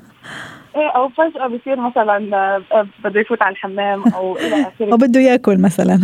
إيه 0.76 0.88
أو 0.88 1.08
فجأة 1.08 1.46
بصير 1.46 1.80
مثلا 1.80 2.36
آه، 2.72 2.86
بده 3.04 3.20
يفوت 3.20 3.42
على 3.42 3.52
الحمام 3.52 4.02
أو 4.14 4.36
إلى 4.36 4.62
آخره. 4.62 4.90
أو 4.92 4.96
بده 4.96 5.20
يأكل 5.20 5.58
مثلا. 5.58 6.00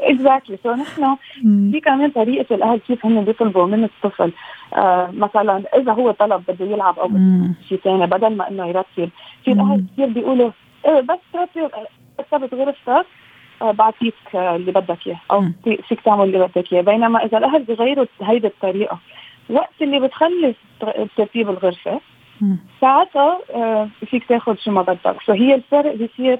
exactly 0.00 0.58
so 0.62 0.72
نحن 0.74 1.16
في 1.72 1.80
كمان 1.80 2.10
طريقة 2.10 2.54
الأهل 2.54 2.78
كيف 2.78 3.06
هم 3.06 3.24
بيطلبوا 3.24 3.66
من 3.66 3.84
الطفل. 3.84 4.32
آه 4.74 5.10
مثلا 5.12 5.62
إذا 5.76 5.92
هو 5.92 6.10
طلب 6.10 6.42
بده 6.48 6.64
يلعب 6.66 6.98
أو 6.98 7.10
شيء 7.68 7.80
ثاني 7.84 8.06
بدل 8.06 8.36
ما 8.36 8.48
إنه 8.48 8.66
يرتب. 8.66 9.10
في 9.44 9.52
الأهل 9.52 9.84
كثير 9.92 10.06
بيقولوا 10.06 10.50
إيه 10.86 11.00
بس 11.00 11.18
ترتب 11.32 11.70
رتبت 12.20 12.54
غرفتك 12.54 13.06
آه 13.62 13.70
بعطيك 13.70 14.14
آه 14.34 14.56
اللي 14.56 14.72
بدك 14.72 15.06
إياه 15.06 15.20
أو 15.30 15.44
فيك 15.88 16.00
تعمل 16.00 16.24
اللي 16.24 16.38
بدك 16.38 16.72
إياه. 16.72 16.82
بينما 16.82 17.24
إذا 17.24 17.38
الأهل 17.38 17.62
بغيروا 17.62 18.06
هيدي 18.22 18.46
الطريقة 18.46 18.98
وقت 19.50 19.82
اللي 19.82 20.00
بتخلص 20.00 20.56
ترتيب 21.16 21.50
الغرفة 21.50 22.00
ساعتها 22.80 23.38
آه 23.54 23.88
فيك 24.06 24.24
تاخذ 24.24 24.56
شو 24.56 24.70
ما 24.70 24.82
بدك. 24.82 25.16
فهي 25.26 25.54
الفرق 25.54 25.94
بيصير 25.94 26.38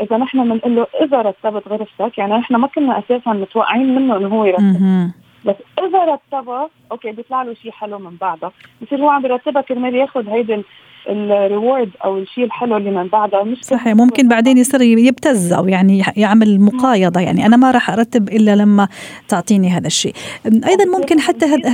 إذا 0.00 0.16
نحن 0.16 0.48
بنقول 0.48 0.76
له 0.76 0.86
إذا 1.02 1.22
رتبت 1.22 1.68
غرفتك 1.68 2.18
يعني 2.18 2.34
نحن 2.34 2.56
ما 2.56 2.66
كنا 2.66 2.98
أساسا 2.98 3.30
متوقعين 3.30 3.94
منه 3.94 4.16
إنه 4.16 4.28
هو 4.28 4.44
يرتب. 4.44 5.10
بس 5.44 5.56
إذا 5.78 6.04
رتبها 6.04 6.68
okay 6.92 7.12
بيطلع 7.12 7.42
له 7.42 7.54
شيء 7.54 7.70
حلو 7.70 7.98
من 7.98 8.16
بعدها 8.20 8.52
بصير 8.82 9.00
هو 9.00 9.08
عم 9.10 9.24
يرتبها 9.26 9.62
كرمال 9.62 9.94
ياخذ 9.94 10.28
هيدي 10.28 10.62
ال 11.08 11.20
reward 11.20 11.90
أو 12.04 12.18
الشيء 12.18 12.44
الحلو 12.44 12.76
اللي 12.76 12.90
من 12.90 13.08
بعدها 13.08 13.42
مش 13.42 13.58
صحيح 13.62 13.94
ممكن 13.94 14.28
بعدين 14.28 14.58
يصير 14.58 14.82
يبتز 14.82 15.52
أو 15.52 15.68
يعني 15.68 16.02
يعمل 16.16 16.60
مقايضة. 16.60 17.20
يعني 17.20 17.46
أنا 17.46 17.56
ما 17.56 17.70
راح 17.70 17.90
أرتب 17.90 18.28
إلا 18.28 18.56
لما 18.56 18.88
تعطيني 19.28 19.70
هذا 19.70 19.86
الشيء. 19.86 20.14
أيضا 20.46 20.84
ممكن 20.98 21.20
حتى 21.20 21.46
هذا 21.46 21.68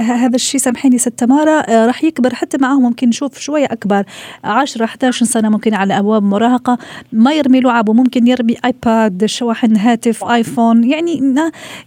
هذا 0.00 0.34
الشيء 0.34 0.60
سامحيني 0.60 0.98
ست 0.98 1.08
تمارا 1.08 1.60
آه، 1.60 1.86
راح 1.86 2.04
يكبر 2.04 2.34
حتى 2.34 2.58
معه 2.58 2.80
ممكن 2.80 3.08
نشوف 3.08 3.38
شوية 3.38 3.64
أكبر 3.64 4.04
10 4.44 4.84
11 4.84 5.26
سنة 5.26 5.48
ممكن 5.48 5.74
على 5.74 5.98
أبواب 5.98 6.22
مراهقة. 6.22 6.78
ما 7.12 7.32
يرمي 7.32 7.60
لعبه 7.60 7.92
ممكن 7.92 8.26
يرمي 8.26 8.54
iPad 8.64 9.26
شواحن 9.26 9.76
هاتف 9.76 10.24
iPhone 10.24 10.84
يعني 10.84 11.34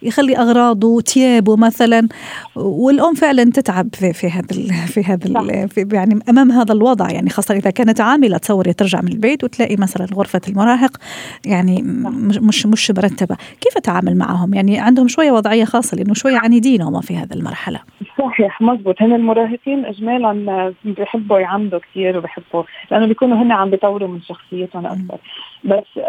يخلي 0.02 0.38
أغراضه 0.38 1.02
ثيابه 1.02 1.56
مثلا. 1.56 2.08
والأم 2.56 3.14
فعلا 3.14 3.44
تتعب 3.44 3.90
في 3.96 4.30
هذا 4.30 4.86
في 4.86 5.04
هذا 5.04 5.68
يعني 5.94 6.20
أمام 6.30 6.52
هذا 6.52 6.81
الوضع 6.82 7.12
يعني 7.12 7.30
خاصة 7.30 7.56
إذا 7.56 7.70
كانت 7.70 8.02
عاملة 8.02 8.38
تصوري 8.38 8.74
ترجع 8.74 9.02
من 9.02 9.12
البيت 9.12 9.44
وتلاقي 9.44 9.76
مثلا 9.76 10.08
غرفة 10.16 10.42
المراهق 10.50 10.98
يعني 11.46 11.82
مش 11.82 12.66
مش 12.66 12.92
مرتبة. 12.92 13.36
كيف 13.62 13.78
أتعامل 13.78 14.18
معهم؟ 14.18 14.54
يعني 14.54 14.80
عندهم 14.80 15.08
شوية 15.08 15.32
وضعية 15.32 15.66
خاصة 15.66 15.98
لأنه 15.98 16.14
شوية 16.14 16.38
عنيدين 16.38 16.82
هم 16.82 17.02
في 17.02 17.18
هذه 17.18 17.34
المرحلة. 17.34 17.80
صحيح 18.20 18.62
مزبوط. 18.62 19.02
هن 19.02 19.14
المراهقين 19.14 19.86
إجمالا 19.86 20.74
بيحبوا 20.86 21.40
يعمدوا 21.40 21.80
كثير 21.80 22.18
وبيحبوا 22.18 22.64
لأنه 22.92 23.06
بيكونوا 23.06 23.38
هن 23.38 23.52
عم 23.52 23.70
بيطوروا 23.70 24.08
من 24.08 24.22
شخصيتهم 24.22 24.86
أكثر. 24.86 25.18
بس 25.64 26.04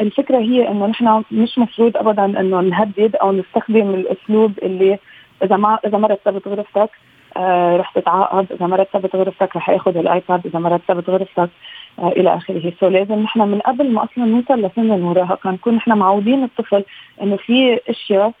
الفكرة 0.00 0.38
هي 0.38 0.68
إنه 0.68 0.86
نحن 0.86 1.22
مش 1.32 1.58
مفروض 1.58 1.96
أبدا 1.96 2.24
إنه 2.24 2.60
نهدد 2.60 3.16
أو 3.16 3.32
نستخدم 3.32 3.90
الأسلوب 3.94 4.52
اللي 4.62 4.98
إذا 5.42 5.56
ما 5.56 5.78
إذا 5.86 5.98
ما 5.98 6.08
رتبت 6.08 6.48
غرفتك 6.48 6.90
آه 7.36 7.76
رح 7.76 7.90
تتعاقب 7.90 8.46
إذا 8.52 8.66
ما 8.66 8.76
رتبت 8.76 9.16
غرفتك 9.16 9.56
رح 9.56 9.70
ياخذ 9.70 9.96
الآيباد 9.96 10.46
إذا 10.46 10.58
ما 10.58 10.68
رتبت 10.68 11.10
غرفتك 11.10 11.50
آه 11.98 12.08
إلى 12.08 12.34
آخره. 12.34 12.72
سو 12.80 12.88
لازم 12.88 13.14
نحن 13.14 13.40
من 13.40 13.58
قبل 13.58 13.92
ما 13.92 14.04
أصلا 14.04 14.24
نوصل 14.24 14.62
لسن 14.62 14.92
المراهقة 14.92 15.50
نكون 15.50 15.74
نحن 15.74 15.92
معودين 15.92 16.44
الطفل 16.44 16.84
إنه 17.22 17.36
في 17.36 17.80
أشياء 17.88 18.32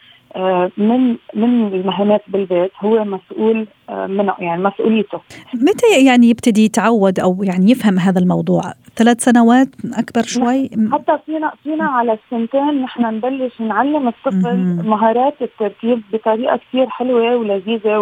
من 0.76 1.16
من 1.34 1.74
المهمات 1.74 2.22
بالبيت 2.28 2.70
هو 2.80 3.04
مسؤول 3.04 3.66
آه، 3.88 4.06
منه 4.06 4.34
يعني 4.38 4.62
مسؤوليته. 4.62 5.20
متى 5.54 6.04
يعني 6.06 6.26
يبتدي 6.30 6.64
يتعود 6.64 7.20
أو 7.20 7.42
يعني 7.42 7.70
يفهم 7.70 7.98
هذا 7.98 8.18
الموضوع؟ 8.18 8.62
ثلاث 8.96 9.24
سنوات 9.24 9.68
أكبر 9.94 10.22
شوي؟ 10.22 10.70
حتى 10.92 11.18
فينا 11.26 11.52
فينا 11.62 11.84
على 11.84 12.12
السنتين 12.12 12.82
نحن 12.82 13.02
نبلش 13.02 13.60
نعلم 13.60 14.08
الطفل 14.08 14.56
مهارات 14.84 15.34
الترتيب 15.42 16.02
بطريقة 16.12 16.56
كثير 16.56 16.88
حلوة 16.88 17.36
ولذيذة 17.36 17.98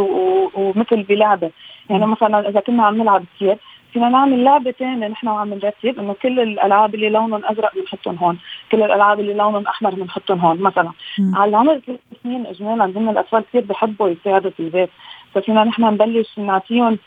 ومثل 0.54 1.02
بلعبة. 1.02 1.50
يعني 1.90 2.06
مثلا 2.06 2.48
إذا 2.48 2.60
كنا 2.60 2.82
عم 2.82 2.96
نلعب 3.02 3.24
كثير 3.36 3.58
فينا 3.92 4.08
نعمل 4.08 4.44
لعبة 4.44 4.70
ثانية 4.70 5.08
نحن 5.08 5.28
وعم 5.28 5.54
نرتب 5.54 5.98
إنه 5.98 6.12
كل 6.22 6.40
الألعاب 6.40 6.94
اللي 6.94 7.08
لونهم 7.08 7.44
أزرق 7.44 7.74
بنحطهم 7.74 8.16
هون، 8.16 8.38
كل 8.72 8.82
الألعاب 8.82 9.20
اللي 9.20 9.34
لونهم 9.34 9.66
أحمر 9.66 9.94
بنحطهم 9.94 10.38
هون 10.38 10.62
مثلا. 10.62 10.90
م. 11.18 11.36
على 11.36 11.48
العمر 11.48 11.78
ثلاث 11.78 12.00
سنين 12.22 12.46
اجمالا 12.46 12.84
هم 12.84 13.10
الأطفال 13.10 13.44
كثير 13.48 13.60
بحبوا 13.60 14.08
يساعدوا 14.08 14.50
في 14.50 14.60
البيت، 14.60 14.90
ففينا 15.34 15.64
نحن 15.64 15.84
نبلش 15.84 16.38
نعطيهم 16.38 16.98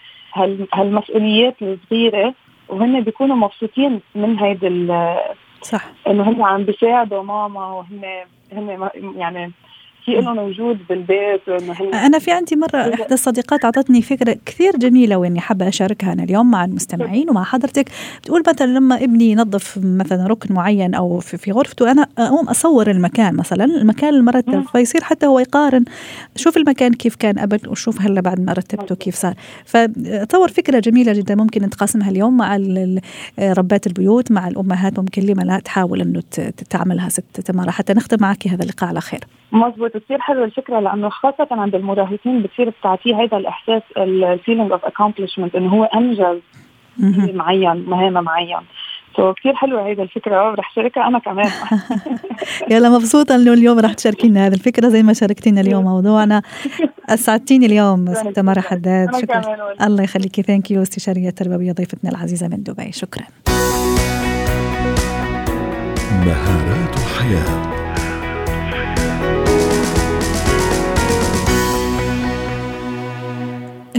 هالمسؤوليات 0.73 1.55
الصغيرة 1.61 2.33
وهن 2.69 3.01
بيكونوا 3.01 3.35
مبسوطين 3.35 4.01
من 4.15 4.39
هيدي 4.39 4.87
صح 5.61 5.85
إنه 6.07 6.23
هم 6.23 6.43
عم 6.43 6.63
بيساعدوا 6.63 7.23
ماما 7.23 7.67
وهن 7.67 8.01
هن 8.53 8.89
يعني 9.15 9.51
في 10.05 10.11
لهم 10.11 10.37
وجود 10.37 10.79
بالبيت 10.89 11.41
أنا 11.93 12.19
في 12.19 12.31
عندي 12.31 12.55
مرة 12.55 12.93
أحدى 12.93 13.13
الصديقات 13.13 13.65
أعطتني 13.65 14.01
فكرة 14.01 14.37
كثير 14.45 14.77
جميلة 14.77 15.15
وإني 15.15 15.39
حابة 15.39 15.67
أشاركها 15.67 16.13
أنا 16.13 16.23
اليوم 16.23 16.51
مع 16.51 16.65
المستمعين 16.65 17.29
ومع 17.29 17.43
حضرتك. 17.43 17.89
بتقول 18.21 18.43
مثلا 18.47 18.65
لما 18.67 19.03
ابني 19.03 19.31
ينظف 19.31 19.79
مثلا 19.83 20.27
ركن 20.27 20.53
معين 20.53 20.95
أو 20.95 21.19
في, 21.19 21.51
غرفته 21.51 21.91
أنا 21.91 22.07
أقوم 22.17 22.49
أصور 22.49 22.91
المكان 22.91 23.35
مثلا 23.35 23.65
المكان 23.65 24.13
المرتب 24.13 24.63
فيصير 24.71 25.03
حتى 25.03 25.25
هو 25.25 25.39
يقارن. 25.39 25.85
شوف 26.35 26.57
المكان 26.57 26.93
كيف 26.93 27.15
كان 27.15 27.39
قبل 27.39 27.59
وشوف 27.67 28.01
هلا 28.01 28.21
بعد 28.21 28.39
ما 28.39 28.53
رتبته 28.53 28.95
كيف 28.95 29.15
صار. 29.15 29.33
فتصور 29.65 30.47
فكرة 30.47 30.79
جميلة 30.79 31.13
جدا 31.13 31.35
ممكن 31.35 31.63
نتقاسمها 31.63 32.09
اليوم 32.09 32.37
مع 32.37 32.59
ربات 33.39 33.87
البيوت 33.87 34.31
مع 34.31 34.47
الأمهات 34.47 34.99
ممكن 34.99 35.21
لما 35.21 35.41
لا 35.41 35.59
تحاول 35.59 36.01
إنه 36.01 36.23
تعملها 36.69 37.09
ست 37.09 37.41
تمارة 37.45 37.71
حتى 37.71 37.93
نختم 37.93 38.17
معك 38.21 38.47
هذا 38.47 38.63
اللقاء 38.63 38.89
على 38.89 39.01
خير. 39.01 39.19
مزبوط. 39.51 39.92
بتصير 39.95 40.19
حلوة 40.19 40.45
الفكرة 40.45 40.79
لأنه 40.79 41.09
خاصة 41.09 41.47
عند 41.51 41.75
المراهقين 41.75 42.41
بتصير 42.41 42.69
بتعطيه 42.69 43.15
هذا 43.15 43.37
الإحساس 43.37 43.81
ال 43.97 44.07
feeling 44.07 44.71
of 44.71 44.85
accomplishment 44.85 45.55
إنه 45.55 45.69
هو 45.69 45.83
أنجز 45.83 46.39
معين 47.33 47.85
مهمة 47.89 48.21
معين. 48.21 48.61
سو 49.17 49.33
كثير 49.33 49.55
حلوة 49.55 49.85
هيدا 49.85 50.03
الفكرة 50.03 50.51
ورح 50.51 50.75
شاركها 50.75 51.07
أنا 51.07 51.19
كمان. 51.19 51.51
يلا 52.71 52.89
مبسوطة 52.89 53.35
إنه 53.35 53.53
اليوم 53.53 53.79
رح 53.79 53.93
تشاركينا 53.93 54.47
هذه 54.47 54.53
الفكرة 54.53 54.89
زي 54.89 55.03
ما 55.03 55.13
شاركتينا 55.13 55.61
اليوم 55.61 55.83
موضوعنا. 55.83 56.41
أسعدتيني 57.09 57.65
اليوم 57.65 58.05
ست 58.13 58.39
تمارة 58.39 58.61
حداد 58.61 59.15
شكرا. 59.15 59.41
الله 59.81 60.03
يخليكي. 60.03 60.41
thank 60.41 60.71
you 60.71 60.81
استشارية 60.81 61.29
تربويه 61.29 61.71
ضيفتنا 61.71 62.11
العزيزة 62.11 62.47
من 62.47 62.63
دبي. 62.63 62.91
شكرا. 62.91 63.23
مهارات 66.25 66.95
الحياة 66.97 67.82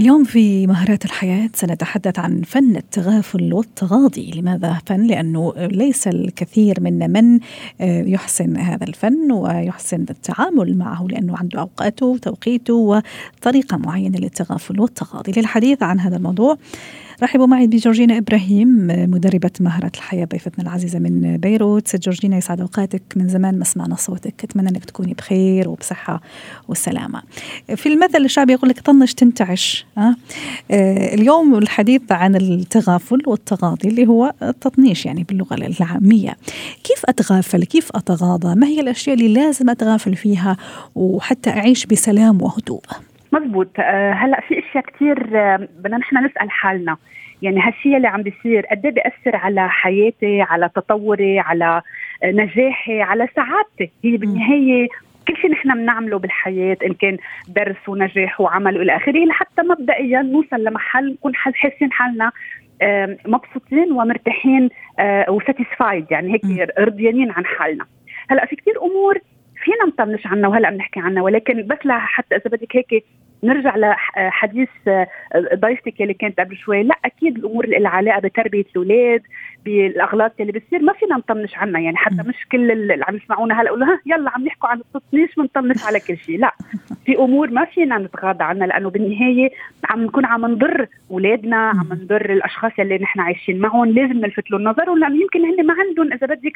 اليوم 0.05 0.23
في 0.23 0.67
مهارات 0.67 1.05
الحياة 1.05 1.49
سنتحدث 1.53 2.19
عن 2.19 2.41
فن 2.41 2.75
التغافل 2.75 3.53
والتغاضي 3.53 4.31
لماذا 4.31 4.81
فن؟ 4.85 5.07
لأنه 5.07 5.53
ليس 5.57 6.07
الكثير 6.07 6.81
منا 6.81 7.07
من 7.07 7.39
آه، 7.81 8.01
يحسن 8.01 8.57
هذا 8.57 8.83
الفن 8.83 9.31
ويحسن 9.31 10.05
التعامل 10.09 10.77
معه 10.77 11.07
لأنه 11.09 11.37
عنده 11.37 11.59
أوقاته 11.59 12.05
وتوقيته 12.05 12.73
وطريقة 12.73 13.77
معينة 13.77 14.17
للتغافل 14.17 14.79
والتغاضي 14.79 15.31
للحديث 15.37 15.83
عن 15.83 15.99
هذا 15.99 16.17
الموضوع 16.17 16.57
رحبوا 17.23 17.47
معي 17.47 17.67
بجورجينا 17.67 18.17
إبراهيم 18.17 18.87
مدربة 18.87 19.51
مهارة 19.59 19.91
الحياة 19.95 20.25
ضيفتنا 20.25 20.63
العزيزة 20.63 20.99
من 20.99 21.37
بيروت. 21.37 21.87
ست 21.87 22.03
جورجينا 22.03 22.37
يسعد 22.37 22.61
أوقاتك. 22.61 23.01
من 23.15 23.27
زمان 23.27 23.59
ما 23.59 23.63
سمعنا 23.63 23.95
صوتك. 23.95 24.43
أتمنى 24.43 24.69
أنك 24.69 24.85
تكوني 24.85 25.13
بخير 25.13 25.69
وبصحة 25.69 26.21
وسلامة. 26.67 27.21
في 27.75 27.89
المثل 27.89 28.25
الشعبي 28.25 28.53
يقول 28.53 28.69
لك 28.69 28.79
طنش 28.79 29.13
تنتعش 29.13 29.85
آه 29.97 30.15
اليوم 31.13 31.55
الحديث 31.55 32.11
عن 32.11 32.35
التغافل 32.35 33.21
والتغاضي 33.27 33.87
اللي 33.87 34.07
هو 34.07 34.33
التطنيش 34.43 35.05
يعني 35.05 35.23
باللغة 35.23 35.55
العامية. 35.55 36.37
كيف 36.83 37.01
أتغافل؟ 37.05 37.63
كيف 37.63 37.89
أتغاضى؟ 37.95 38.55
ما 38.55 38.67
هي 38.67 38.79
الأشياء 38.79 39.15
اللي 39.15 39.33
لازم 39.33 39.69
أتغافل 39.69 40.15
فيها 40.15 40.57
وحتى 40.95 41.49
أعيش 41.49 41.85
بسلام 41.85 42.41
وهدوء؟ 42.41 42.81
مزبوط 43.33 43.67
آه، 43.79 44.13
هلأ 44.13 44.41
في 44.47 44.55
أشياء 44.75 44.93
كثير 44.95 45.39
آه، 45.39 45.67
بدنا 45.79 45.97
نحن 45.97 46.25
نسأل 46.25 46.51
حالنا. 46.51 46.97
يعني 47.41 47.61
هالشيء 47.61 47.97
اللي 47.97 48.07
عم 48.07 48.21
بيصير 48.21 48.65
قد 48.65 48.85
إيه 48.85 48.91
بيأثر 48.91 49.35
على 49.35 49.69
حياتي 49.69 50.41
على 50.41 50.69
تطوري 50.75 51.39
على 51.39 51.81
آه، 52.23 52.31
نجاحي 52.31 53.01
على 53.01 53.27
سعادتي. 53.35 53.91
هي 54.03 54.17
بالنهاية 54.17 54.87
كل 55.27 55.37
شيء 55.37 55.51
نحن 55.51 55.73
بنعمله 55.73 56.19
بالحياة 56.19 56.77
إن 56.85 56.93
كان 56.93 57.17
درس 57.47 57.89
ونجاح 57.89 58.41
وعمل 58.41 58.77
وإلى 58.77 58.95
آخره 58.95 59.25
لحتى 59.25 59.61
مبدئيا 59.61 60.21
نوصل 60.21 60.63
لمحل 60.63 61.11
نكون 61.11 61.35
حاسين 61.35 61.91
حالنا 61.91 62.31
مبسوطين 63.25 63.91
ومرتاحين 63.91 64.69
وساتيسفايد 65.29 66.05
يعني 66.11 66.33
هيك 66.33 66.69
رضيانين 66.79 67.31
عن 67.31 67.45
حالنا. 67.45 67.85
هلأ 68.29 68.45
في 68.45 68.55
كثير 68.55 68.81
أمور 68.81 69.19
فينا 69.63 69.85
نطنش 69.87 70.27
عنها 70.27 70.49
وهلأ 70.49 70.69
بنحكي 70.69 70.99
عنها 70.99 71.23
ولكن 71.23 71.67
بس 71.67 71.77
لحتى 71.85 72.35
إذا 72.35 72.49
بدك 72.51 72.75
هيك 72.75 73.03
نرجع 73.43 73.75
لحديث 73.77 74.69
ضيفتك 75.55 76.01
اللي 76.01 76.13
كانت 76.13 76.39
قبل 76.39 76.57
شوي. 76.57 76.83
لا 76.83 76.95
أكيد 77.05 77.37
الأمور 77.37 77.63
اللي 77.65 77.79
لها 77.79 77.91
علاقة 77.91 78.19
بتربية 78.19 78.65
الأولاد 78.75 79.21
بالأغلاط 79.65 80.31
اللي 80.39 80.51
بتصير 80.51 80.81
ما 80.81 80.93
فينا 80.93 81.17
نطنش 81.17 81.57
عنها 81.57 81.81
يعني 81.81 81.97
حتى 81.97 82.23
مش 82.27 82.47
كل 82.51 82.71
اللي 82.71 83.05
عم 83.07 83.15
يسمعونا 83.15 83.61
هلأ 83.61 83.67
يقولوا 83.67 83.87
ها 83.87 83.99
يلا 84.05 84.29
عم 84.29 84.45
نحكوا 84.45 84.69
عن 84.69 84.79
التطنيش 84.79 85.35
بنطنش 85.35 85.83
على 85.83 85.99
كل 85.99 86.17
شيء. 86.17 86.39
لا 86.39 86.55
في 87.05 87.17
أمور 87.17 87.49
ما 87.51 87.65
فينا 87.65 87.97
نتغاضى 87.97 88.43
عنها 88.43 88.67
لأنه 88.67 88.89
بالنهاية 88.89 89.49
عم 89.89 90.03
نكون 90.03 90.25
عم 90.25 90.45
نضر 90.45 90.87
أولادنا 91.11 91.57
عم 91.57 91.87
نضر 91.91 92.29
الأشخاص 92.29 92.71
اللي 92.79 92.97
نحن 92.97 93.19
عايشين 93.19 93.59
معهم. 93.59 93.85
لازم 93.85 94.17
نلفت 94.17 94.51
له 94.51 94.57
النظر 94.57 94.89
ولأنه 94.89 95.21
يمكن 95.21 95.45
هن 95.45 95.65
ما 95.65 95.73
عندهم 95.73 96.13
إذا 96.13 96.27
بدك 96.27 96.53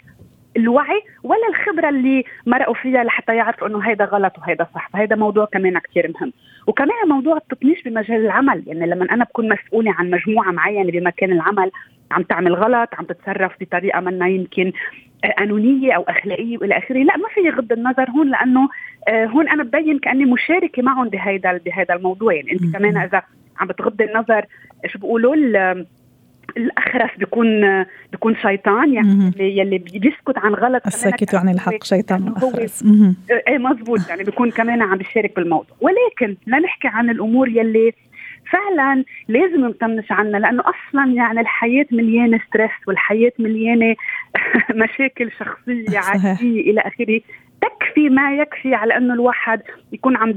الوعي 0.57 1.01
ولا 1.23 1.47
الخبرة 1.49 1.89
اللي 1.89 2.23
مرقوا 2.45 2.73
فيها 2.73 3.03
لحتى 3.03 3.35
يعرفوا 3.35 3.67
إنه 3.67 3.79
هيدا 3.79 4.05
غلط 4.05 4.37
وهيدا 4.37 4.67
صح. 4.75 4.89
فهيدا 4.93 5.15
موضوع 5.15 5.45
كمان 5.45 5.79
كثير 5.79 6.11
مهم. 6.15 6.33
وكمان 6.67 7.07
موضوع 7.07 7.37
التطنيش 7.37 7.83
بمجال 7.83 8.25
العمل. 8.25 8.63
يعني 8.67 8.85
لما 8.85 9.07
أنا 9.11 9.23
بكون 9.23 9.49
مسؤولة 9.49 9.91
عن 9.91 10.09
مجموعة 10.09 10.51
معينة 10.51 10.91
بمكان 10.91 11.31
العمل 11.31 11.71
عم 12.11 12.23
تعمل 12.23 12.53
غلط 12.55 12.89
عم 12.93 13.05
تتصرف 13.05 13.51
بطريقة 13.61 13.99
منا 13.99 14.27
يمكن 14.27 14.71
قانونيه 15.37 15.93
أو 15.93 16.03
أخلاقية 16.03 16.57
وإلى 16.57 16.77
آخره 16.77 16.97
لا 16.97 17.17
ما 17.17 17.29
في 17.35 17.49
غض 17.49 17.71
النظر 17.71 18.09
هون 18.09 18.29
لأنه 18.29 18.69
آه، 19.07 19.25
هون 19.25 19.49
أنا 19.49 19.63
ببين 19.63 19.99
كأني 19.99 20.25
مشاركة 20.25 20.81
معهم 20.81 21.09
بهذا 21.09 21.59
بهذا 21.65 21.93
الموضوع. 21.95 22.33
يعني 22.33 22.51
أنت 22.51 22.75
كمان 22.75 22.97
إذا 22.97 23.21
عم 23.59 23.67
بتغضي 23.67 24.03
النظر 24.03 24.45
شو 24.87 24.99
بيقولوا 24.99 25.35
الأخرس 26.57 27.09
بيكون 27.17 27.85
بيكون 28.11 28.35
شيطان 28.35 28.93
يعني 28.93 29.31
يلي 29.39 29.77
بيسكت 29.77 30.37
عن 30.37 30.53
غلط 30.53 30.87
الساكت 30.87 31.35
عن 31.35 31.49
الحق 31.49 31.83
شيطان 31.83 32.27
الأخرس. 32.27 32.85
إيه 33.47 33.57
مزبوط 33.57 34.09
يعني 34.09 34.23
بيكون 34.23 34.51
كمان 34.51 34.81
عم 34.81 34.97
بيشارك 34.97 35.35
بالموضوع. 35.35 35.75
ولكن 35.81 36.37
لنحكي 36.47 36.87
عن 36.87 37.09
الأمور 37.09 37.49
يلي 37.49 37.93
فعلا 38.51 39.03
لازم 39.27 39.65
نطنش 39.65 40.11
عنها 40.11 40.39
لأنه 40.39 40.61
أصلا 40.61 41.13
يعني 41.13 41.41
الحياة 41.41 41.85
مليانة 41.91 42.39
ستريس 42.47 42.71
والحياة 42.87 43.31
مليانة 43.39 43.95
مشاكل 44.83 45.31
شخصية 45.39 45.99
عاديه 45.99 46.61
إلى 46.71 46.81
آخره. 46.81 47.21
تكفي 47.61 48.09
ما 48.09 48.35
يكفي 48.35 48.73
على 48.73 48.97
أنه 48.97 49.13
الواحد 49.13 49.61
يكون 49.93 50.17
عم 50.17 50.33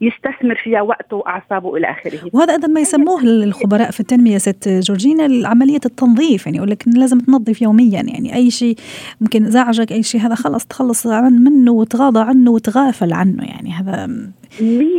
يستثمر 0.00 0.54
فيها 0.64 0.82
وقته 0.82 1.16
وأعصابه 1.16 1.76
إلى 1.76 1.90
آخره. 1.90 2.30
وهذا 2.32 2.52
أيضا 2.52 2.68
ما 2.68 2.80
يسموه 2.80 3.22
الخبراء 3.22 3.90
في 3.90 4.00
التنمية 4.00 4.38
ست 4.38 4.68
جورجينا 4.68 5.48
عمليه 5.48 5.80
التنظيف. 5.86 6.46
يعني 6.46 6.58
يقول 6.58 6.70
لك 6.70 6.84
لازم 6.86 7.18
تنظف 7.18 7.62
يوميا. 7.62 8.02
يعني 8.02 8.34
أي 8.34 8.50
شيء 8.50 8.76
ممكن 9.20 9.50
زعجك 9.50 9.92
أي 9.92 10.02
شيء 10.02 10.20
هذا 10.20 10.34
خلص 10.34 10.66
تخلص 10.66 11.06
منه 11.06 11.72
وتغاضى 11.72 12.20
عنه 12.20 12.50
وتغافل 12.50 13.12
عنه. 13.12 13.44
يعني 13.44 13.72
هذا 13.72 14.10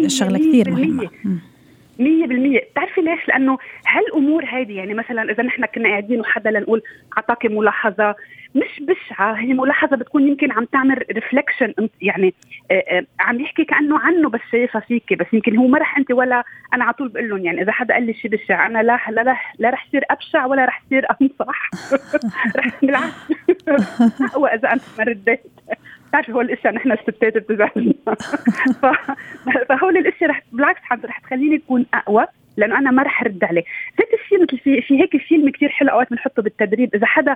شغلة 0.08 0.38
كثير 0.38 0.72
مهمة. 0.72 1.10
مية 2.00 2.26
بالمية. 2.26 2.60
بتعرفي 2.72 3.02
ليش؟ 3.02 3.28
لأنه 3.28 3.58
هالأمور 3.88 4.46
هذه 4.46 4.78
يعني 4.78 4.94
مثلا 4.94 5.32
إذا 5.32 5.44
نحن 5.44 5.66
كنا 5.66 5.90
قاعدين 5.90 6.20
وحدا 6.20 6.52
لنقول 6.52 6.82
أعطاك 7.18 7.46
ملاحظة 7.46 8.16
مش 8.56 8.82
بشعة 8.82 9.34
هي 9.34 9.54
ملاحظة 9.54 9.98
بتكون 9.98 10.28
يمكن 10.28 10.52
عم 10.52 10.66
تعمل 10.66 11.04
ريفلكشن 11.12 11.74
يعني 12.02 12.34
آآ 12.72 12.84
آآ 12.88 13.06
عم 13.20 13.40
يحكي 13.42 13.66
كأنه 13.66 14.00
عنه 14.00 14.30
بس 14.30 14.40
شايفها 14.52 14.82
فيك 14.82 15.14
بس 15.14 15.26
يمكن 15.34 15.58
هو 15.58 15.68
ما 15.68 15.80
رح 15.80 15.98
أنت 15.98 16.12
ولا 16.12 16.44
أنا 16.74 16.84
على 16.84 16.94
طول 16.94 17.10
بقول 17.10 17.30
لهم 17.30 17.46
يعني 17.46 17.62
إذا 17.62 17.72
حدا 17.72 17.94
قال 17.94 18.04
لي 18.04 18.14
شيء 18.14 18.32
بشع 18.32 18.66
أنا 18.66 18.84
لا 18.84 19.00
لا 19.10 19.22
لا, 19.22 19.38
لا 19.60 19.70
رح 19.70 19.88
صير 19.92 20.04
أبشع 20.10 20.46
ولا 20.46 20.66
رح 20.66 20.84
صير 20.90 21.06
أنصح. 21.22 21.70
رح 22.58 22.82
بالعكس. 22.82 23.14
أقوى 24.32 24.50
إذا 24.50 24.74
أنت 24.74 24.84
ما 24.98 25.04
رديت 25.04 25.42
بتعرفي 26.16 26.34
هول 26.34 26.46
الاشياء 26.46 26.74
نحن 26.74 26.92
الستات 26.92 27.38
بتزعجنا 27.38 27.94
فهول 29.70 29.98
الاشياء 29.98 30.30
رح 30.30 30.42
بالعكس 30.52 30.82
رح 31.06 31.20
تخليني 31.20 31.56
أكون 31.56 31.86
أقوى 31.94 32.26
لأنه 32.58 32.78
أنا 32.78 32.92
ما 32.92 33.04
رح 33.04 33.22
أرد 33.22 33.44
عليه. 33.44 33.64
ذات 34.00 34.14
الشيء 34.14 34.42
مثل 34.44 34.58
في 34.58 34.82
في 34.82 35.02
هيك 35.02 35.18
فيلم 35.18 35.50
كثير 35.50 35.70
حلو 35.70 35.90
أوقات 35.90 36.12
بنحطه 36.12 36.42
بالتدريب. 36.42 36.96
إذا 36.96 37.06
حدا 37.06 37.36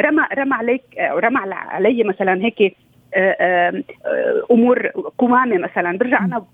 رمى 0.00 0.22
رمى 0.38 0.54
عليك 0.54 0.82
آه، 0.98 1.12
رمى 1.12 1.40
علي 1.54 2.04
مثلا 2.04 2.44
هيك 2.44 2.76
أمور 4.50 4.86
قمامة 5.18 5.58
مثلا 5.58 5.98
برجع 5.98 6.24
أنا 6.24 6.44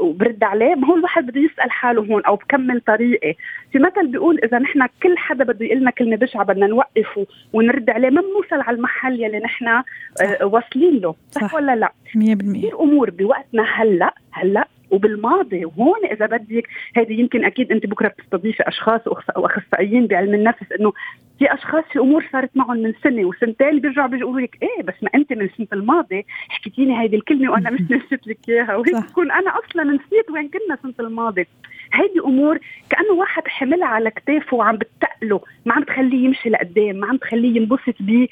وبرد 0.00 0.44
عليه 0.44 0.74
ما 0.74 0.88
هو 0.88 0.96
الواحد 0.96 1.26
بده 1.26 1.40
يسأل 1.40 1.70
حاله 1.70 2.02
هون 2.02 2.24
أو 2.24 2.36
بكمل 2.36 2.80
طريقي 2.80 3.34
في 3.72 3.78
مثل 3.78 4.06
بيقول 4.06 4.40
إذا 4.44 4.58
نحن 4.58 4.86
كل 5.02 5.18
حدا 5.18 5.44
بده 5.44 5.66
يقول 5.66 5.80
لنا 5.80 5.90
كلمة 5.90 6.16
بشعة 6.16 6.44
بدنا 6.44 6.66
نوقف 6.66 7.26
ونرد 7.52 7.90
عليه 7.90 8.10
ما 8.10 8.20
بنوصل 8.20 8.60
على 8.68 8.76
المحل 8.76 9.20
يلي 9.22 9.38
نحن 9.38 9.82
واصلين 10.42 10.98
له. 10.98 11.14
صح, 11.30 11.40
صح. 11.40 11.54
ولا 11.54 11.76
لا؟ 11.76 11.92
100% 12.16 12.18
كثير 12.18 12.80
أمور 12.80 13.10
بوقتنا 13.10 13.62
هلأ 13.62 14.14
هلأ 14.32 14.68
وبالماضي. 14.90 15.64
وهون 15.64 16.04
إذا 16.12 16.26
بدك 16.26 16.68
هذه 16.96 17.20
يمكن 17.20 17.44
أكيد 17.44 17.72
أنت 17.72 17.86
بكرة 17.86 18.08
بتستضيفي 18.08 18.68
أشخاص 18.68 19.00
وأخصائيين 19.36 20.06
بعلم 20.06 20.34
النفس 20.34 20.72
إنه 20.80 20.92
في 21.40 21.54
اشخاص 21.54 21.84
في 21.92 21.98
أمور 21.98 22.28
صارت 22.32 22.50
معهم 22.54 22.76
من 22.76 22.92
سنة 23.04 23.24
وسنتين 23.24 23.80
بيرجعوا 23.80 24.08
بيقولوا 24.08 24.40
لك 24.40 24.58
إيه 24.62 24.82
بس 24.82 24.94
ما 25.02 25.10
أنت 25.14 25.32
من 25.32 25.42
السنة 25.42 25.66
الماضيه 25.72 26.22
حكيتيني 26.48 27.00
هيدي 27.00 27.16
الكلمة 27.16 27.52
وأنا 27.52 27.70
مش 27.70 27.80
نسيت 27.90 28.26
لك 28.26 28.38
إياها 28.48 28.76
وهيك 28.76 28.96
بكون 28.96 29.30
أنا 29.32 29.50
أصلا 29.50 29.84
نسيت 29.84 30.30
وين 30.30 30.48
كنا 30.48 30.74
السنة 30.74 31.06
الماضيه 31.06 31.46
هيدي 31.92 32.20
أمور 32.20 32.58
كأنه 32.90 33.12
واحد 33.12 33.48
حملها 33.48 33.86
على 33.86 34.10
كتافه 34.10 34.56
وعم 34.56 34.76
بتقله 34.76 35.40
ما 35.66 35.74
عم 35.74 35.82
تخليه 35.82 36.24
يمشي 36.24 36.48
لقدام 36.48 36.96
ما 36.96 37.06
عم 37.06 37.16
تخليه 37.16 37.56
ينبسط 37.56 37.94
بيه 38.00 38.28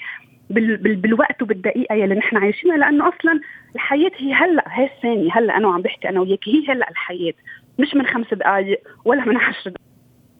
بال 0.50 0.76
بال 0.76 0.96
بالوقت 0.96 1.42
وبالدقيقة 1.42 1.94
يلي 1.94 2.14
نحن 2.14 2.36
عايشينها 2.36 2.76
لأنه 2.76 3.08
أصلا 3.08 3.40
الحياة 3.74 4.12
هي 4.16 4.32
هلأ 4.32 4.64
هي 4.68 4.84
الثانية 4.84 5.30
هلأ 5.32 5.56
أنا 5.56 5.68
وعم 5.68 5.82
بحكي 5.82 6.08
أنا 6.08 6.20
وياك 6.20 6.48
هي 6.48 6.66
هلأ 6.68 6.90
الحياة 6.90 7.34
مش 7.78 7.94
من 7.94 8.06
خمس 8.06 8.34
دقائق 8.34 8.80
ولا 9.04 9.24
من 9.24 9.36
عشر 9.36 9.70
دقائق 9.70 9.87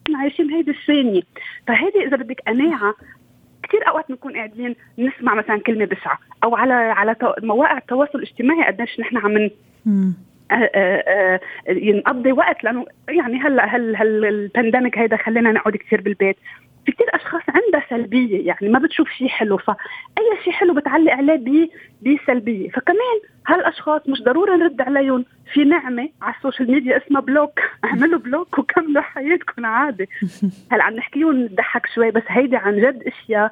نحن 0.09 0.21
عايشين 0.21 0.49
هيدي 0.49 0.71
الثانية. 0.71 1.21
فهيدي 1.67 2.07
إذا 2.07 2.17
بدك 2.17 2.41
قناعة 2.47 2.95
كثير 3.63 3.87
أوقات 3.87 4.09
بنكون 4.09 4.35
قاعدين 4.35 4.75
نسمع 4.99 5.35
مثلا 5.35 5.57
كلمة 5.57 5.85
بشعة 5.85 6.19
أو 6.43 6.55
على 6.55 6.73
على 6.73 7.15
مواقع 7.43 7.77
التواصل 7.77 8.19
الاجتماعي 8.19 8.67
قديش 8.67 8.99
نحن 8.99 9.17
عم 9.17 9.49
نقضي 11.69 12.31
وقت 12.31 12.63
لأنه 12.63 12.85
يعني 13.09 13.39
هلا 13.39 13.65
هل 13.65 13.95
هل 13.95 14.25
ال 14.25 14.33
pandemic 14.33 14.97
هيدا 14.97 15.17
خلينا 15.17 15.51
نقعد 15.51 15.75
كثير 15.77 16.01
بالبيت. 16.01 16.37
في 16.85 16.91
كثير 16.91 17.07
أشخاص 17.15 17.41
عندها 17.47 17.83
سلبية 17.89 18.47
يعني 18.47 18.69
ما 18.69 18.79
بتشوف 18.79 19.09
شيء 19.09 19.27
حلو 19.27 19.57
فاي 19.57 19.75
شيء 20.43 20.53
حلو 20.53 20.73
بتعلق 20.73 21.13
عليه 21.13 21.69
بسلبية. 22.01 22.69
فكمان 22.69 23.19
هالأشخاص 23.47 24.01
مش 24.09 24.21
ضروري 24.23 24.51
نرد 24.57 24.81
عليهم. 24.81 25.25
في 25.53 25.63
نعمة 25.63 26.09
على 26.21 26.35
ال 26.35 26.40
social 26.40 26.71
media 26.71 26.97
اسمها 26.97 27.21
block. 27.21 27.59
اعملوا 27.85 28.19
block 28.19 28.59
وكملوا 28.59 29.01
حياتكم 29.01 29.65
عادي. 29.65 30.09
هلا 30.71 30.83
عم 30.83 30.93
نحكيهم 30.95 31.41
نضحك 31.41 31.85
شوي 31.95 32.11
بس 32.11 32.23
هيدي 32.27 32.55
عن 32.55 32.75
جد 32.75 33.03
أشياء 33.07 33.51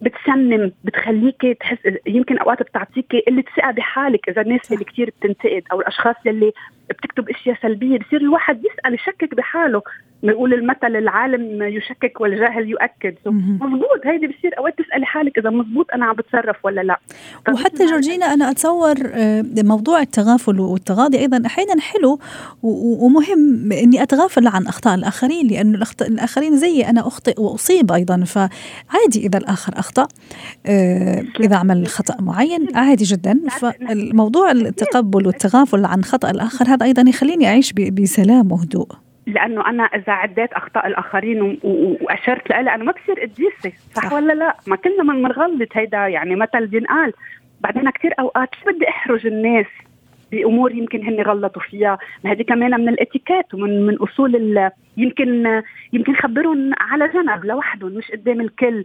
بتسمم 0.00 0.72
بتخليك 0.84 1.56
تحس 1.60 1.78
يمكن 2.06 2.38
أوقات 2.38 2.62
بتعطيك 2.62 3.16
قلة 3.26 3.44
ثقة 3.56 3.70
بحالك 3.70 4.28
إذا 4.28 4.42
الناس 4.42 4.72
اللي 4.72 4.84
كثير 4.84 5.12
بتنتقد 5.20 5.62
أو 5.72 5.80
الأشخاص 5.80 6.16
اللي 6.26 6.52
بتكتب 6.90 7.30
أشياء 7.30 7.58
سلبية 7.62 7.98
بصير 7.98 8.20
الواحد 8.20 8.58
يسأل 8.58 8.94
يشكك 8.94 9.34
بحاله. 9.34 9.82
بنقول 10.22 10.54
المثل 10.54 10.96
العالم 10.96 11.62
يشكك 11.62 12.20
والجاهل 12.20 12.68
يؤكد. 12.68 13.14
مضبوط 13.26 14.00
هيدي 14.04 14.26
بصير 14.26 14.58
أوقات 14.58 14.74
تسألي 14.78 15.06
حالك 15.06 15.38
إذا 15.38 15.50
مضبوط 15.50 15.86
أنا 15.94 16.06
عم 16.06 16.16
بتصرف 16.16 16.64
ولا 16.64 16.80
لا. 16.80 16.98
وحتى 17.52 17.86
جورجينا 17.86 18.26
أنا 18.26 18.50
أتصور 18.50 18.96
آه، 19.06 19.44
موضوع 19.56 20.00
التغافل 20.00 20.60
والتغاضي 20.60 21.18
أيضا 21.18 21.42
أحيانا 21.46 21.80
حلو 21.80 22.18
ومهم 22.62 23.72
إني 23.72 24.02
أتغافل 24.02 24.46
عن 24.46 24.66
أخطاء 24.66 24.94
الآخرين 24.94 25.46
لأنه 25.46 25.86
الآخرين 26.00 26.56
زيي 26.56 26.90
أنا 26.90 27.00
أخطئ 27.00 27.40
وأصيب 27.40 27.92
أيضا. 27.92 28.24
فعادي 28.24 29.26
إذا 29.26 29.38
الآخر 29.38 29.78
أخطأ 29.78 30.08
آه، 30.66 31.24
إذا 31.40 31.56
عمل 31.56 31.86
خطأ 31.86 32.22
معين 32.22 32.66
عادي 32.74 33.04
جدا. 33.04 33.40
فالموضوع 33.50 34.50
التقبل 34.50 35.26
والتغافل 35.26 35.84
عن 35.84 36.04
خطأ 36.04 36.30
الآخر 36.30 36.66
هذا 36.78 36.86
أيضا 36.86 37.08
يخليني 37.08 37.46
أعيش 37.46 37.72
بسلام 37.72 38.52
وهدوء. 38.52 38.88
لأنه 39.26 39.68
أنا 39.70 39.82
إذا 39.82 40.12
عديت 40.12 40.52
أخطاء 40.52 40.86
الآخرين 40.86 41.58
وأشرت 41.62 42.50
لها 42.50 42.60
أنا 42.60 42.84
ما 42.84 42.92
بصير 42.92 43.20
قديسه 43.20 43.76
صح, 43.94 44.02
صح. 44.02 44.12
ولا 44.12 44.32
لا؟ 44.32 44.56
ما 44.66 44.76
كلنا 44.76 45.02
من 45.02 45.22
بنغلط 45.22 45.68
هيدا 45.72 46.06
يعني 46.06 46.36
مثل 46.36 46.66
بينقال 46.66 47.12
بعدين 47.60 47.90
كثير 47.90 48.14
أوقات 48.20 48.48
شو 48.54 48.72
بدي 48.72 48.88
أحرج 48.88 49.26
الناس 49.26 49.66
بأمور 50.32 50.72
يمكن 50.72 51.06
هن 51.06 51.20
غلطوا 51.20 51.62
فيها، 51.62 51.98
ما 52.24 52.32
هذه 52.32 52.42
كمان 52.42 52.80
من 52.80 52.88
الإتيكيت 52.88 53.54
ومن 53.54 53.86
من 53.86 53.96
أصول 53.96 54.70
يمكن 54.96 55.62
يمكن 55.92 56.14
خبرهم 56.14 56.72
على 56.80 57.08
جنب 57.08 57.44
لوحدهم 57.44 57.92
مش 57.92 58.10
قدام 58.10 58.40
الكل، 58.40 58.84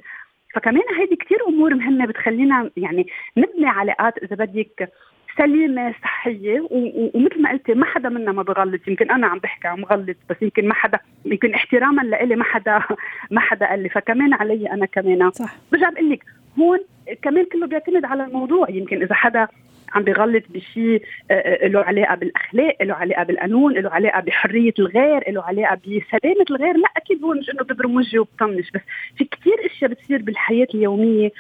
فكمان 0.54 0.84
هيدي 1.00 1.16
كثير 1.16 1.38
أمور 1.48 1.76
مهمة 1.76 2.06
بتخلينا 2.06 2.70
يعني 2.78 3.08
نبني 3.38 3.68
علاقات 3.68 4.18
إذا 4.18 4.36
بدك 4.36 4.90
سليمة 5.38 5.94
صحية 6.04 6.68
ومثل 6.72 7.42
ما 7.42 7.52
قلتي 7.52 7.74
ما 7.74 7.86
حدا 7.86 8.10
منا 8.10 8.32
ما 8.32 8.44
بغلط. 8.44 8.88
يمكن 8.88 9.12
أنا 9.12 9.28
عم 9.28 9.40
بحكي 9.40 9.68
عم 9.68 9.86
غلط 9.86 10.18
بس 10.30 10.38
يمكن 10.42 10.68
ما 10.68 10.74
حدا 10.74 11.00
يمكن 11.26 11.54
احتراما 11.54 12.02
لإلي 12.02 12.36
ما 12.36 12.44
حدا 12.44 12.82
ما 13.32 13.40
حدا 13.40 13.66
قال 13.70 13.84
لي. 13.84 13.90
فكمان 13.90 14.34
علي 14.34 14.72
أنا 14.72 14.86
كمان. 14.86 15.32
صح. 15.32 15.56
برجع 15.72 15.90
بقول 15.90 16.10
لك 16.10 16.24
هون 16.60 16.80
كمان 17.22 17.46
كله 17.46 17.68
بيعتمد 17.68 18.06
على 18.06 18.24
الموضوع. 18.24 18.70
يمكن 18.70 19.02
إذا 19.02 19.16
حدا 19.16 19.48
عم 19.94 20.04
بغلط 20.04 20.44
بشيء 20.50 21.02
آه، 21.32 21.34
آه، 21.34 21.68
له 21.68 21.80
علاقة 21.80 22.16
بالأخلاق، 22.16 22.78
له 22.82 22.94
علاقة 22.94 23.24
بالقانون، 23.24 23.74
له 23.74 23.90
علاقة 23.90 24.20
بحرية 24.20 24.74
الغير، 24.80 25.32
له 25.32 25.44
علاقة 25.44 25.76
بسلامة 25.76 26.46
الغير، 26.52 26.78
لا 26.78 26.90
أكيد 26.98 27.24
هو 27.24 27.34
مش 27.34 27.50
إنه 27.50 27.64
ببرم 27.64 27.96
وجهي 27.96 28.20
وبطنش 28.20 28.72
بس 28.72 28.82
في 29.18 29.24
كثير 29.26 29.54
أشياء 29.66 29.92
بتصير 29.92 30.22
بالحياة 30.22 30.68
اليومية 30.76 31.32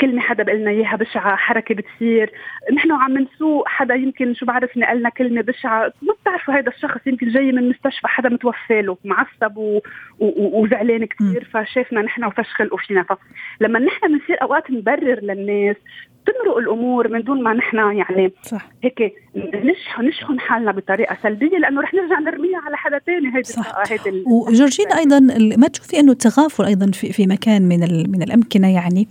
كلمه 0.00 0.20
حدا 0.20 0.42
بقلنا 0.42 0.70
إياها 0.70 0.96
بشعة 0.96 1.36
حركة 1.36 1.74
بتصير. 1.74 2.32
نحن 2.72 2.92
وعم 2.92 3.18
نسوق 3.18 3.68
حدا 3.68 3.94
يمكن 3.94 4.34
شو 4.34 4.46
بعرف 4.46 4.76
نقلنا 4.76 5.08
كلمه 5.08 5.40
بشعة. 5.40 5.92
ما 6.02 6.14
بتعرفوا 6.22 6.54
هذا 6.54 6.68
الشخص 6.68 7.06
يمكن 7.06 7.28
جاي 7.28 7.52
من 7.52 7.68
مستشفى 7.68 8.08
حدا 8.08 8.28
متوفى 8.28 8.82
له 8.82 8.96
معصب 9.04 9.56
و... 9.56 9.80
و... 10.18 10.62
وزعلان 10.62 11.04
كثير 11.04 11.48
فشافنا 11.52 12.02
نحن 12.02 12.24
وفش 12.24 12.48
خلقه 12.48 12.76
فينا 12.76 13.06
فلما 13.60 13.78
نحن 13.78 14.08
بنصير 14.08 14.42
أوقات 14.42 14.70
نبرر 14.70 15.20
للناس 15.22 15.76
تمرق 16.26 16.56
الأمور 16.56 17.08
من 17.08 17.22
دون 17.22 17.42
ما 17.42 17.52
نحن 17.52 17.76
يعني 17.76 18.32
صح. 18.42 18.68
هيك 18.82 19.14
نشحن 19.36 20.04
نشحن 20.04 20.40
حالنا 20.40 20.72
بطريقة 20.72 21.16
سلبية 21.22 21.58
لأنه 21.58 21.80
رح 21.80 21.94
نرجع 21.94 22.18
نرميها 22.18 22.58
على 22.66 22.76
حدا 22.76 22.98
ثاني 22.98 23.36
هيدي 23.36 23.52
هيدي 23.88 24.24
وجورجين 24.26 24.92
أيضا 24.92 25.20
ما 25.56 25.68
تشوفي 25.68 26.00
أنه 26.00 26.12
التغافل 26.12 26.64
أيضا 26.64 26.90
في, 26.90 27.12
في 27.12 27.26
مكان 27.26 27.62
من 27.62 27.80
من 28.10 28.22
الأمكنة 28.22 28.74
يعني؟ 28.74 29.08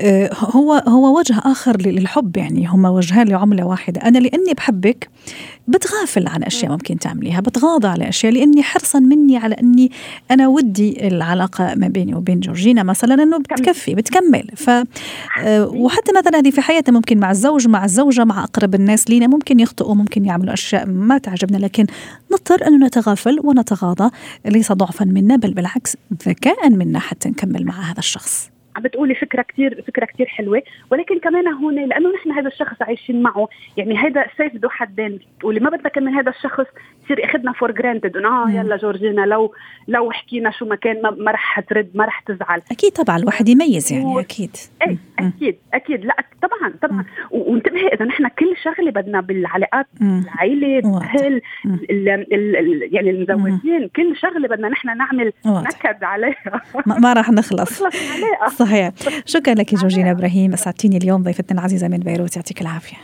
آه، 0.00 0.30
هو 0.34 0.72
هو 0.72 1.18
وجه 1.18 1.38
آخر 1.38 1.76
للحب 1.76 2.36
يعني. 2.36 2.66
هما 2.66 2.88
وجهان 2.88 3.28
لعملة 3.28 3.66
واحدة. 3.66 4.00
أنا 4.00 4.18
لأني 4.18 4.54
بحبك 4.56 5.08
بتغافل 5.68 6.28
عن 6.28 6.42
أشياء 6.42 6.72
ممكن 6.72 6.98
تعمليها 6.98 7.40
بتغاضى 7.40 7.88
على 7.88 8.08
أشياء 8.08 8.32
لأني 8.32 8.62
حرصا 8.62 8.98
مني 8.98 9.36
على 9.36 9.54
أني 9.54 9.90
أنا 10.30 10.48
ودي 10.48 11.08
العلاقة 11.08 11.74
ما 11.74 11.88
بيني 11.88 12.14
وبين 12.14 12.40
جورجينا 12.40 12.82
مثلا 12.82 13.22
انه 13.22 13.38
بتكفي 13.38 13.94
بتكمل. 13.94 14.44
ف 14.56 14.70
آه، 14.70 15.68
وحتى 15.68 16.12
مثلا 16.18 16.38
هذه 16.38 16.50
في 16.52 16.60
حياتنا 16.60 16.94
ممكن 16.94 17.18
مع 17.18 17.30
الزوج 17.30 17.68
مع 17.68 17.84
الزوجة 17.84 18.24
مع 18.24 18.44
أقرب 18.44 18.74
الناس 18.74 19.10
لينا 19.10 19.26
ممكن 19.26 19.60
يخطئوا 19.60 19.94
ممكن 19.94 20.24
يعملوا 20.24 20.52
أشياء 20.52 20.86
ما 20.86 21.18
تعجبنا 21.18 21.56
لكن 21.56 21.86
نضطر 22.32 22.66
انه 22.66 22.86
نتغافل 22.86 23.40
ونتغاضى 23.44 24.10
ليس 24.44 24.72
ضعفا 24.72 25.04
منا 25.04 25.36
بل 25.36 25.54
بالعكس 25.54 25.96
ذكاء 26.28 26.70
منا 26.70 26.98
حتى 26.98 27.28
نكمل 27.28 27.64
مع 27.64 27.80
هذا 27.80 27.98
الشخص. 27.98 28.51
عم 28.76 28.82
بتقولي 28.82 29.14
فكرة 29.14 29.42
كثير 29.42 29.82
فكرة 29.86 30.04
كثير 30.04 30.26
حلوة. 30.26 30.62
ولكن 30.90 31.18
كمان 31.18 31.48
هون 31.48 31.74
لأنه 31.74 32.12
نحن 32.14 32.30
هذا 32.30 32.48
الشخص 32.48 32.82
عايشين 32.82 33.22
معه 33.22 33.48
يعني 33.76 33.96
هذا 33.96 34.26
سيف 34.36 34.56
ذو 34.56 34.68
حدين. 34.68 35.18
بتقولي 35.36 35.60
ما 35.60 35.70
بدنا 35.70 35.88
كمان 35.88 36.14
هذا 36.14 36.30
الشخص 36.30 36.66
يصير 37.04 37.24
اخذنا 37.24 37.52
for 37.52 37.70
granted 37.70 38.16
إنه 38.16 38.28
آه 38.28 38.50
يلا 38.50 38.76
جورجينا 38.76 39.26
لو 39.26 39.54
لو 39.88 40.10
حكينا 40.10 40.50
شو 40.50 40.64
ما 40.64 40.76
كان 40.76 41.02
ما, 41.02 41.32
رح 41.32 41.60
ترد 41.60 41.90
ما 41.94 42.04
رح 42.04 42.20
تزعل. 42.20 42.62
أكيد 42.70 42.92
طبعا 42.92 43.16
الواحد 43.16 43.48
يميز 43.48 43.92
يعني 43.92 44.04
و... 44.04 44.20
أكيد. 44.20 44.56
إيه 44.82 44.98
أكيد 45.18 45.58
أكيد. 45.74 46.04
لا 46.04 46.16
طبعا 46.42 46.74
طبعا. 46.82 47.04
وانتبهي 47.30 47.88
إذا 47.88 48.04
نحن 48.04 48.28
كل 48.28 48.56
شغلة 48.64 48.90
بدنا 48.90 49.20
بالعلاقات 49.20 49.86
العائله 50.02 50.78
الأهل 50.78 51.42
يعني 52.92 53.10
المزوجين 53.10 53.88
كل 53.96 54.16
شغلة 54.16 54.48
بدنا 54.48 54.68
نحن 54.68 54.96
نعمل 54.96 55.32
نكد 55.46 56.04
عليها. 56.04 56.62
ما 56.86 57.12
راح 57.12 57.30
نخلص. 57.30 57.82
صحيح. 58.62 58.92
شكرا 59.26 59.54
لك 59.54 59.74
جورجينا 59.74 60.10
إبراهيم 60.10 60.52
أسعدتيني 60.52 60.96
اليوم 60.96 61.22
ضيفتنا 61.22 61.60
العزيزة 61.60 61.88
من 61.88 61.98
بيروت 61.98 62.36
يعطيك 62.36 62.60
العافية. 62.60 62.96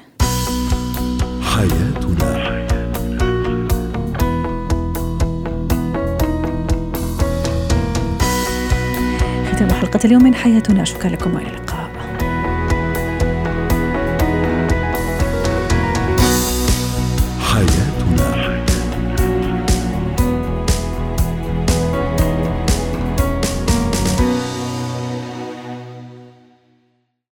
حياتنا. 1.43 2.59
ختام 9.53 9.71
حلقة 9.71 10.01
اليوم 10.05 10.25
من 10.25 10.35
حياتنا. 10.35 10.85
شكرا 10.85 11.11
لكم 11.11 11.35
وإلى 11.35 11.49
اللقاء. 11.49 11.89
حياتنا. 17.41 17.88